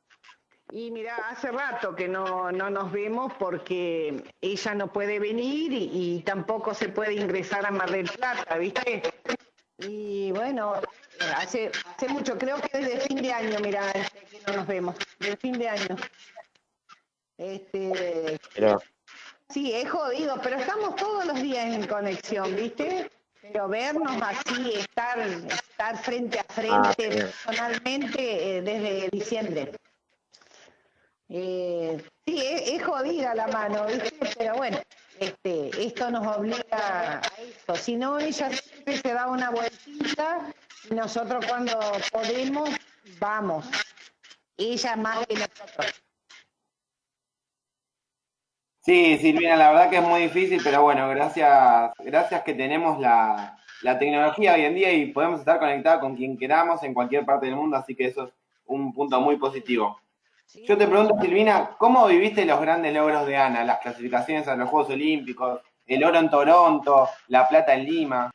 [0.70, 6.74] Y mira, hace rato que no, nos vemos porque ella no puede venir y, tampoco
[6.74, 9.02] se puede ingresar a Mar del Plata, ¿viste?
[9.78, 10.74] Y bueno,
[11.36, 15.36] hace, hace mucho, creo que desde fin de año, mira, que no nos vemos, desde
[15.38, 15.96] fin de año.
[17.38, 18.38] Este,
[19.50, 23.10] Sí, es jodido, pero estamos todos los días en conexión, ¿viste?
[23.40, 29.72] Pero vernos así, estar, estar frente a frente, ah, personalmente, eh, desde diciembre.
[31.30, 34.12] Eh, sí, es, jodida la mano, ¿viste?
[34.38, 34.78] Pero bueno,
[35.20, 37.76] este, esto nos obliga a eso.
[37.76, 40.52] Si no, ella siempre se da una vueltita
[40.90, 41.78] y nosotros cuando
[42.10, 42.70] podemos,
[43.18, 43.66] vamos.
[44.56, 46.02] Ella más que nosotros.
[48.82, 53.58] Sí, Silvina, la verdad que es muy difícil, pero bueno, gracias, gracias que tenemos la,
[53.82, 57.46] la tecnología hoy en día y podemos estar conectados con quien queramos en cualquier parte
[57.46, 58.32] del mundo, así que eso es
[58.64, 60.00] un punto muy positivo.
[60.54, 63.64] Yo te pregunto, Silvina, ¿cómo viviste los grandes logros de Ana?
[63.64, 68.30] Las clasificaciones a los Juegos Olímpicos, el oro en Toronto, la plata en Lima.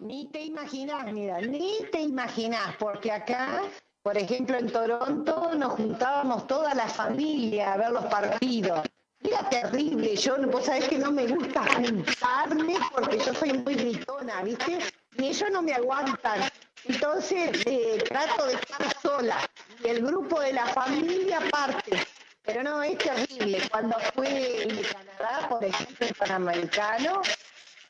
[0.00, 3.60] Ni te imaginas, mira, ni te imaginas, porque acá,
[4.02, 8.80] por ejemplo, en Toronto nos juntábamos toda la familia a ver los partidos.
[9.22, 14.42] Era terrible, yo, vos sabés que no me gusta juntarme porque yo soy muy gritona,
[14.42, 14.78] ¿viste?
[15.18, 16.40] Y ellos no me aguantan.
[16.86, 19.50] Entonces eh, trato de estar sola
[19.82, 22.06] y el grupo de la familia parte.
[22.44, 23.58] Pero no, es terrible.
[23.70, 27.22] Cuando fue en Canadá, por ejemplo, el Panamericano,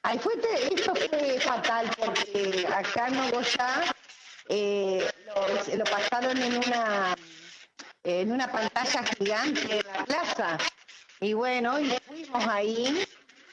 [0.02, 0.34] ahí fue,
[0.70, 3.94] esto fue fatal porque acá en Nogoyá
[4.48, 7.16] eh, lo, lo, pasaron en una,
[8.04, 10.58] en una pantalla gigante en la plaza.
[11.20, 13.06] Y bueno, y fuimos ahí,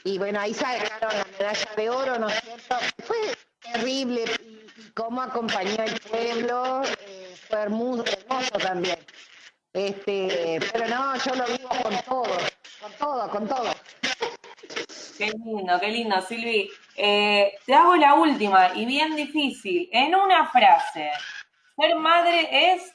[0.04, 2.78] y bueno, ahí sacaron la medalla de oro, ¿no es cierto?
[3.06, 3.18] Fue
[3.62, 4.26] terrible
[5.02, 9.00] cómo acompañó el pueblo, eh, fue hermoso, hermoso también.
[9.74, 12.38] Este, pero no, yo lo vivo con todo,
[12.80, 13.74] con todo, con todo.
[15.18, 16.70] Qué lindo, qué lindo, Silvi.
[16.96, 19.90] Eh, te hago la última y bien difícil.
[19.92, 21.10] En una frase,
[21.76, 22.94] ser madre es...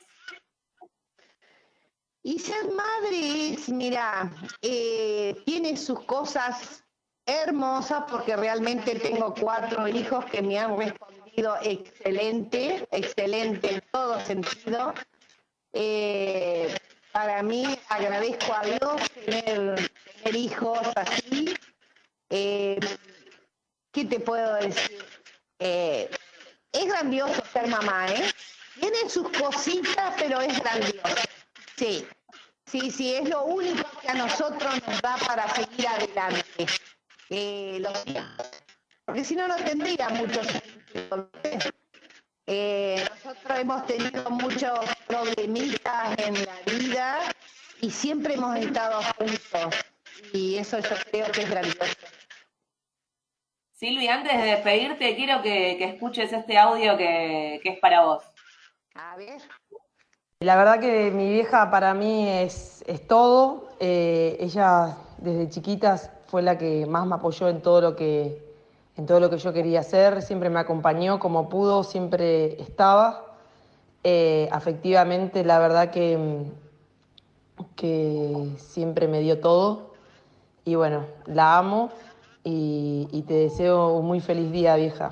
[2.22, 4.30] Y ser madre es, mira,
[4.62, 6.84] eh, tiene sus cosas
[7.24, 11.15] hermosas porque realmente tengo cuatro hijos que me han respondido
[11.62, 14.94] excelente, excelente en todo sentido.
[15.72, 16.74] Eh,
[17.12, 19.90] para mí agradezco a Dios tener,
[20.34, 21.54] hijos así.
[22.30, 22.78] Eh,
[23.92, 25.04] ¿Qué te puedo decir?
[25.58, 26.10] Eh,
[26.72, 28.30] es grandioso ser mamá, ¿eh?
[28.80, 31.16] Tiene sus cositas, pero es grandioso.
[31.76, 32.06] Sí,
[32.66, 36.66] sí, sí, es lo único que a nosotros nos da para seguir adelante.
[39.04, 40.75] porque si no, no tendría mucho sentido
[42.46, 47.18] eh, nosotros hemos tenido muchos problemitas en la vida
[47.80, 49.74] y siempre hemos estado juntos
[50.32, 52.06] y eso yo creo que es grandioso.
[53.72, 58.24] Silvia, antes de despedirte, quiero que, escuches este audio que, es para vos.
[58.94, 59.42] A ver.
[60.40, 63.68] La verdad que mi vieja para mí es, es todo.
[63.80, 68.45] Eh, ella desde chiquitas fue la que más me apoyó en todo lo que
[68.96, 73.24] en todo lo que yo quería hacer, siempre me acompañó como pudo, siempre estaba.
[74.04, 76.46] Eh, afectivamente, la verdad que,
[77.74, 79.94] que siempre me dio todo.
[80.64, 81.90] Y bueno, la amo
[82.42, 85.10] y, te deseo un muy feliz día, vieja.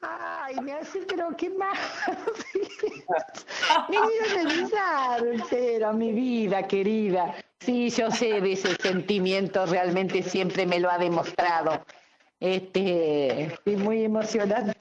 [0.00, 1.78] Ay, me hace, pero qué más.
[3.88, 7.34] me quiero pero mi vida querida.
[7.60, 11.82] Sí, yo sé de ese sentimiento, realmente siempre me lo ha demostrado.
[12.40, 14.76] Este, es muy emocionante.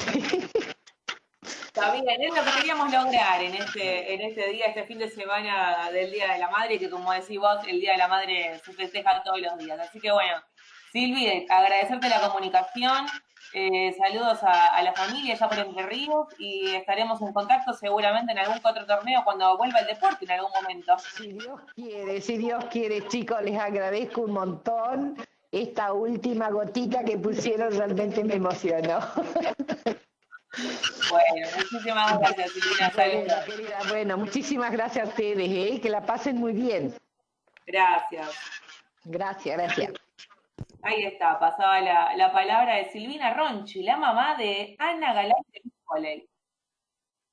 [1.75, 5.09] Está bien, es lo que queríamos lograr en este, en este día, este fin de
[5.09, 8.61] semana del Día de la Madre, que como decís vos, el Día de la Madre
[8.63, 9.77] se festeja todos los días.
[9.79, 10.41] Así que bueno,
[10.93, 13.05] Silvi, agradecerte la comunicación,
[13.53, 18.39] eh, saludos a, la familia ya por Entre Ríos y estaremos en contacto seguramente en
[18.39, 20.97] algún otro torneo cuando vuelva el deporte en algún momento.
[20.97, 25.17] Si Dios quiere, si Dios quiere, chicos, les agradezco un montón
[25.51, 28.99] esta última gotita que pusieron realmente me emocionó.
[31.11, 32.91] Bueno, muchísimas gracias, Silvina.
[32.91, 33.89] Saludos.
[33.89, 35.81] bueno, muchísimas gracias a ustedes, ¿eh?
[35.81, 36.93] que la pasen muy bien.
[37.65, 38.29] Gracias.
[39.03, 39.93] Gracias, gracias.
[40.81, 46.27] Ahí está, pasaba la, palabra de Silvina Ronchi, la mamá de Ana Galán de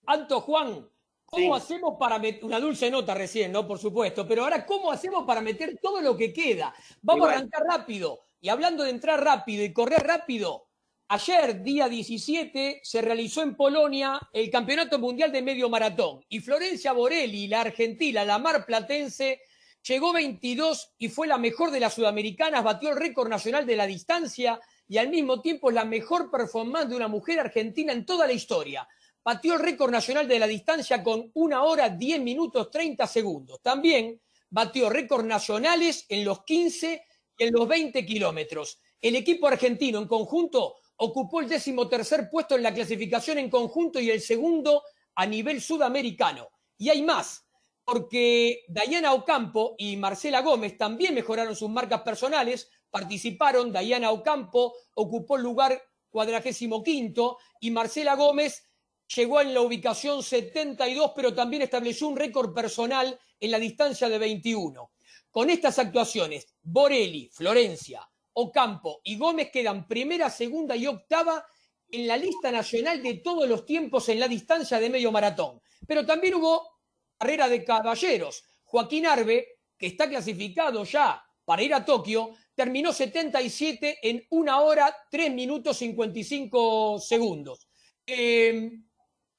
[0.06, 0.88] Anto Juan,
[1.32, 3.66] ¿cómo hacemos para meter una dulce nota recién, no?
[3.66, 6.74] Por supuesto, pero ahora, ¿cómo hacemos para meter todo lo que queda?
[7.00, 8.20] Vamos a arrancar rápido.
[8.40, 10.68] Y hablando de entrar rápido y correr rápido,
[11.08, 16.20] ayer, día 17, se realizó en Polonia el Campeonato Mundial de Medio Maratón.
[16.28, 19.40] Y Florencia Borelli, la argentina, la mar platense,
[19.88, 23.86] llegó 22 y fue la mejor de las sudamericanas, batió el récord nacional de la
[23.86, 28.34] distancia y al mismo tiempo la mejor performance de una mujer argentina en toda la
[28.34, 28.86] historia.
[29.24, 33.60] Batió el récord nacional de la distancia con una hora 10 minutos 30 segundos.
[33.62, 34.20] También
[34.50, 37.04] batió récords nacionales en los 15
[37.38, 38.80] y en los 20 kilómetros.
[39.00, 43.98] El equipo argentino en conjunto ocupó el décimo tercer puesto en la clasificación en conjunto
[44.00, 44.82] y el segundo
[45.14, 46.48] a nivel sudamericano.
[46.76, 47.44] Y hay más.
[47.84, 55.36] porque Dayana Ocampo y Marcela Gómez también mejoraron sus marcas personales, participaron, Dayana Ocampo ocupó
[55.36, 58.70] el lugar cuadragésimo quinto y Marcela Gómez
[59.14, 64.18] llegó en la ubicación 72, pero también estableció un récord personal en la distancia de
[64.18, 64.90] 21.
[65.30, 71.44] Con estas actuaciones, Borelli, Florencia, Ocampo y Gómez quedan primera, segunda y octava
[71.88, 75.60] en la lista nacional de todos los tiempos en la distancia de medio maratón.
[75.86, 76.78] Pero también hubo
[77.18, 78.44] carrera de caballeros.
[78.64, 84.94] Joaquín Arbe, que está clasificado ya para ir a Tokio, terminó 77 en una hora,
[85.10, 87.68] 3 minutos 55 segundos.
[88.06, 88.84] Em,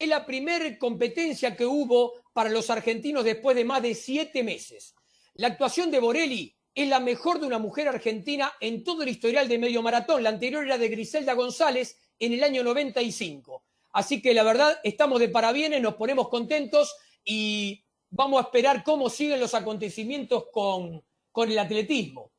[0.03, 4.95] es la primera competencia que hubo para los argentinos después de más de siete meses.
[5.35, 9.47] La actuación de Borelli es la mejor de una mujer argentina en todo el historial
[9.47, 10.23] de medio maratón.
[10.23, 13.63] La anterior era de Griselda González en el año 95.
[13.93, 19.09] Así que la verdad, estamos de parabienes, nos ponemos contentos y vamos a esperar cómo
[19.09, 22.31] siguen los acontecimientos con, con el atletismo.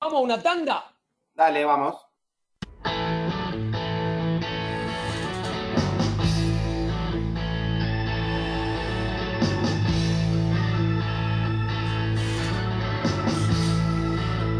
[0.00, 0.98] ¿Vamos a una tanda?
[1.32, 2.05] Dale, vamos.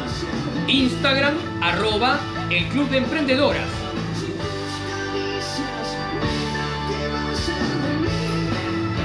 [0.67, 3.80] Instagram arroba el Club de Emprendedoras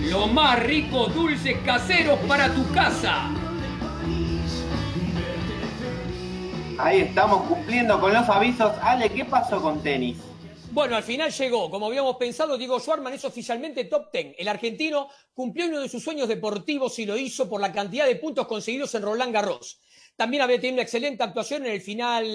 [0.09, 3.29] Lo más rico dulces caseros para tu casa.
[6.83, 8.73] Ahí estamos cumpliendo con los avisos.
[8.81, 10.17] Ale, ¿qué pasó con tenis?
[10.71, 14.35] Bueno, al final llegó, como habíamos pensado, Diego Schwarman es oficialmente top 10.
[14.39, 18.15] El argentino cumplió uno de sus sueños deportivos y lo hizo por la cantidad de
[18.15, 19.79] puntos conseguidos en Roland Garros.
[20.15, 22.25] También había tenido una excelente actuación en el final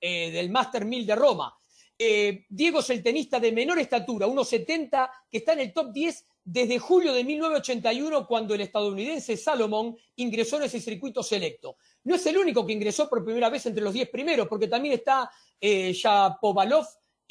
[0.00, 1.54] eh, del Master 1000 de Roma.
[1.98, 6.26] Eh, Diego es el tenista de menor estatura, 1,70, que está en el top 10
[6.44, 11.76] desde julio de 1981, cuando el estadounidense Salomón ingresó en ese circuito selecto.
[12.04, 14.94] No es el único que ingresó por primera vez entre los 10 primeros, porque también
[14.94, 15.94] está eh,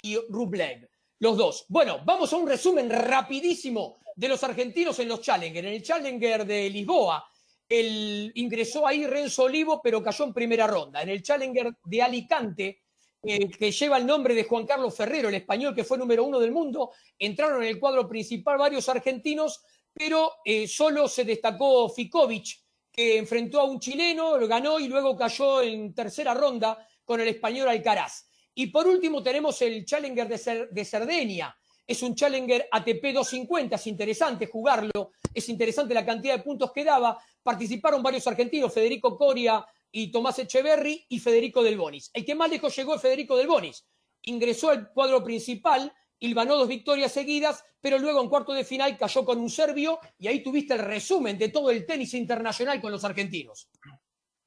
[0.03, 0.89] y Rublev,
[1.19, 1.65] los dos.
[1.67, 5.65] Bueno, vamos a un resumen rapidísimo de los argentinos en los Challenger.
[5.65, 7.29] En el Challenger de Lisboa,
[7.67, 11.01] el, ingresó ahí Renzo Olivo, pero cayó en primera ronda.
[11.01, 12.80] En el Challenger de Alicante,
[13.23, 16.39] eh, que lleva el nombre de Juan Carlos Ferrero, el español que fue número uno
[16.39, 19.61] del mundo, entraron en el cuadro principal varios argentinos,
[19.93, 22.61] pero eh, solo se destacó Fikovic,
[22.91, 27.27] que enfrentó a un chileno, lo ganó y luego cayó en tercera ronda con el
[27.27, 28.27] español Alcaraz.
[28.55, 31.55] Y por último tenemos el Challenger de, de Cerdeña.
[31.85, 36.83] Es un Challenger ATP 250, es interesante jugarlo, es interesante la cantidad de puntos que
[36.83, 37.17] daba.
[37.43, 42.11] Participaron varios argentinos, Federico Coria y Tomás Echeverri y Federico Del Bonis.
[42.13, 43.85] El que más lejos llegó es Federico Del Bonis.
[44.23, 49.25] Ingresó al cuadro principal, ganó dos victorias seguidas, pero luego en cuarto de final cayó
[49.25, 53.03] con un serbio y ahí tuviste el resumen de todo el tenis internacional con los
[53.03, 53.69] argentinos.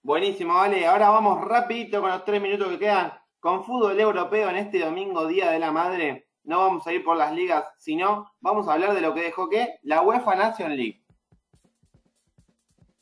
[0.03, 0.87] Buenísimo, vale.
[0.87, 5.27] Ahora vamos rapidito con los tres minutos que quedan con fútbol europeo en este domingo,
[5.27, 8.95] Día de la Madre, no vamos a ir por las ligas, sino vamos a hablar
[8.95, 11.04] de lo que dejó que la UEFA Nation League.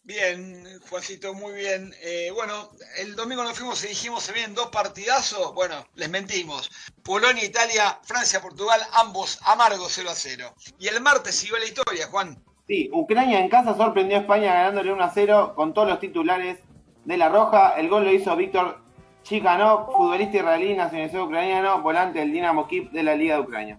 [0.04, 1.94] Bien, Juancito, muy bien.
[2.02, 5.54] Eh, bueno, el domingo nos fuimos y dijimos se vienen dos partidazos.
[5.54, 6.70] Bueno, les mentimos.
[7.04, 10.54] Polonia, Italia, Francia, Portugal, ambos amargos 0 a 0.
[10.80, 12.42] Y el martes siguió la historia, Juan.
[12.66, 16.58] Sí, Ucrania en casa sorprendió a España ganándole 1 a 0 con todos los titulares
[17.04, 17.74] de la Roja.
[17.76, 18.82] El gol lo hizo Víctor
[19.22, 23.78] Chikanov, futbolista israelí nacionalizado ucraniano, volante del Dinamo Kiev de la Liga de Ucrania.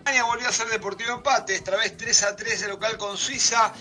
[0.00, 3.72] Ucrania volvió a ser deportivo empate, esta vez 3 a 3 de local con Suiza.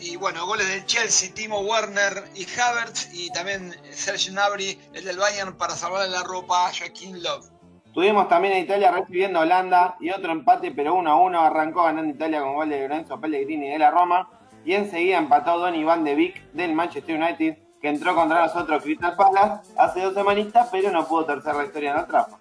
[0.00, 3.10] Y bueno, goles del Chelsea, Timo Werner y Havertz.
[3.12, 7.46] Y también Serge Gnabry, el del Bayern, para salvarle la ropa a Joaquín Love.
[7.92, 11.40] Tuvimos también a Italia recibiendo Holanda y otro empate, pero 1 a 1.
[11.40, 14.30] Arrancó ganando Italia con gol de Lorenzo Pellegrini de la Roma.
[14.64, 19.14] Y enseguida empató Don Iván de Vic del Manchester United que entró contra nosotros Crystal
[19.16, 22.36] Palace hace dos semanitas, pero no pudo tercer la historia en la trampa.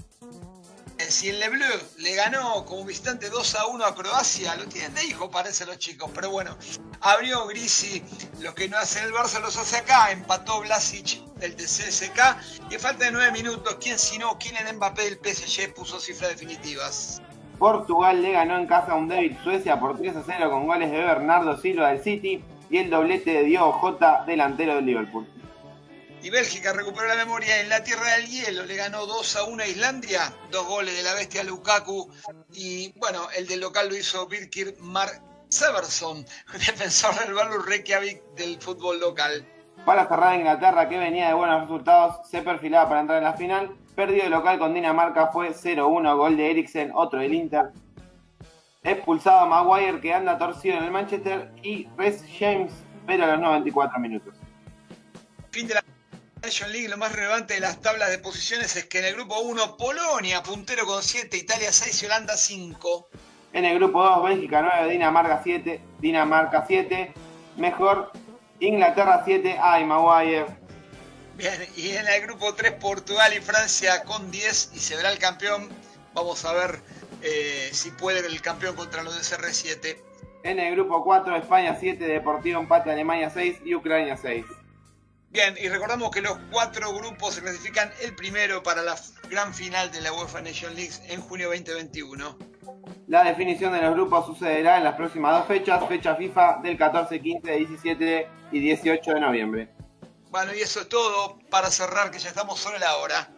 [1.18, 5.04] Si el Lebleu le ganó como visitante 2 a 1 a Croacia, lo tienen de
[5.04, 6.56] hijo, parece los chicos, pero bueno,
[7.02, 8.04] abrió Grisi,
[8.40, 13.06] lo que no hace el Barça los hace acá, empató Blasic del CSK, y falta
[13.06, 14.38] de 9 minutos, ¿quién si no?
[14.38, 17.20] ¿Quién en Mbappé del PSG puso cifras definitivas?
[17.58, 20.92] Portugal le ganó en casa a un débil Suecia por 3 a 0 con goles
[20.92, 25.28] de Bernardo Silva del City y el doblete de Diogo Jota, delantero del Liverpool.
[26.22, 29.64] Y Bélgica recuperó la memoria en la tierra del hielo, le ganó 2 a 1
[29.64, 32.12] a Islandia, dos goles de la bestia Lukaku
[32.54, 38.60] y bueno, el del local lo hizo Birkir Mark Severson, defensor del Valur Reykjavik del
[38.60, 39.46] fútbol local.
[39.86, 43.78] Para cerrar Inglaterra, que venía de buenos resultados, se perfilaba para entrar en la final.
[43.96, 47.72] Perdió el local con Dinamarca, fue 0-1, gol de Eriksen, otro del Inter
[48.92, 52.72] expulsado a Maguire que anda torcido en el Manchester y Rez James,
[53.06, 54.34] pero a los 94 minutos.
[55.52, 55.84] Fin de la
[56.44, 59.40] Nation League, lo más relevante de las tablas de posiciones es que en el grupo
[59.40, 63.10] 1 Polonia, puntero con 7, Italia 6 y Holanda 5.
[63.54, 67.14] En el grupo 2 Bélgica 9, Dinamarca 7, Dinamarca 7,
[67.58, 68.12] mejor
[68.60, 70.46] Inglaterra 7, ay Maguire.
[71.36, 75.20] Bien, y en el grupo 3 Portugal y Francia con 10 y se verá el
[75.20, 75.70] campeón.
[76.14, 76.82] Vamos a ver
[77.24, 79.98] eh, si puede el campeón contra los de CR7.
[80.44, 84.46] En el grupo 4, España 7, Deportivo Empate, Alemania 6 y Ucrania 6.
[85.30, 88.96] Bien, y recordamos que los cuatro grupos se clasifican el primero para la
[89.30, 92.38] gran final de la UEFA Nation League en junio 2021.
[93.08, 97.22] La definición de los grupos sucederá en las próximas dos fechas, fecha FIFA del 14,
[97.22, 99.70] 15, 17 y 18 de noviembre.
[100.30, 103.30] Bueno, y eso es todo para cerrar, que ya estamos sobre la hora.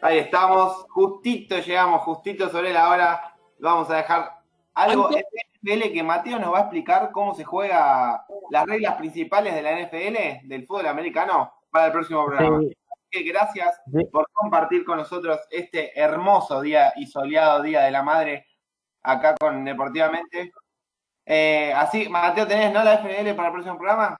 [0.00, 3.36] Ahí estamos, justito llegamos, justito sobre la hora.
[3.60, 4.40] Vamos a dejar
[4.74, 5.22] algo en
[5.62, 9.80] NFL que Mateo nos va a explicar cómo se juega las reglas principales de la
[9.80, 12.60] NFL, del fútbol americano, para el próximo programa.
[13.10, 13.80] gracias
[14.10, 18.46] por compartir con nosotros este hermoso día y soleado Día de la Madre
[19.02, 20.52] acá con Deportivamente.
[21.24, 24.16] Eh, así, Mateo, ¿tenés no la FNL para el próximo programa?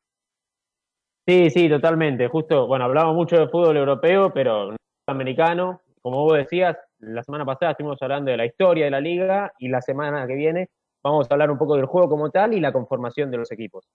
[1.27, 2.29] Sí, sí, totalmente.
[2.29, 4.77] Justo, bueno, hablamos mucho de fútbol europeo, pero no
[5.09, 5.81] americano.
[6.01, 9.69] Como vos decías, la semana pasada estuvimos hablando de la historia de la liga y
[9.69, 10.69] la semana que viene
[11.03, 13.89] vamos a hablar un poco del juego como tal y la conformación de los equipos.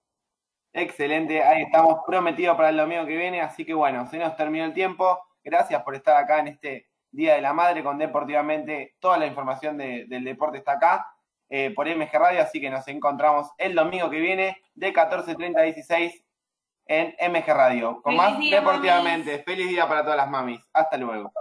[0.72, 4.64] Excelente, ahí estamos prometidos para el domingo que viene, así que bueno, se nos terminó
[4.64, 5.18] el tiempo.
[5.42, 8.94] Gracias por estar acá en este Día de la Madre con Deportivamente.
[9.00, 11.06] Toda la información del deporte está acá
[11.48, 15.62] eh, por MG Radio, así que nos encontramos el domingo que viene de 14.30 a
[15.62, 16.24] 16
[16.86, 18.02] en MG Radio.
[18.02, 19.42] Con más Deportivamente.
[19.42, 20.60] Feliz día para todas las mamis.
[20.72, 21.32] Hasta luego.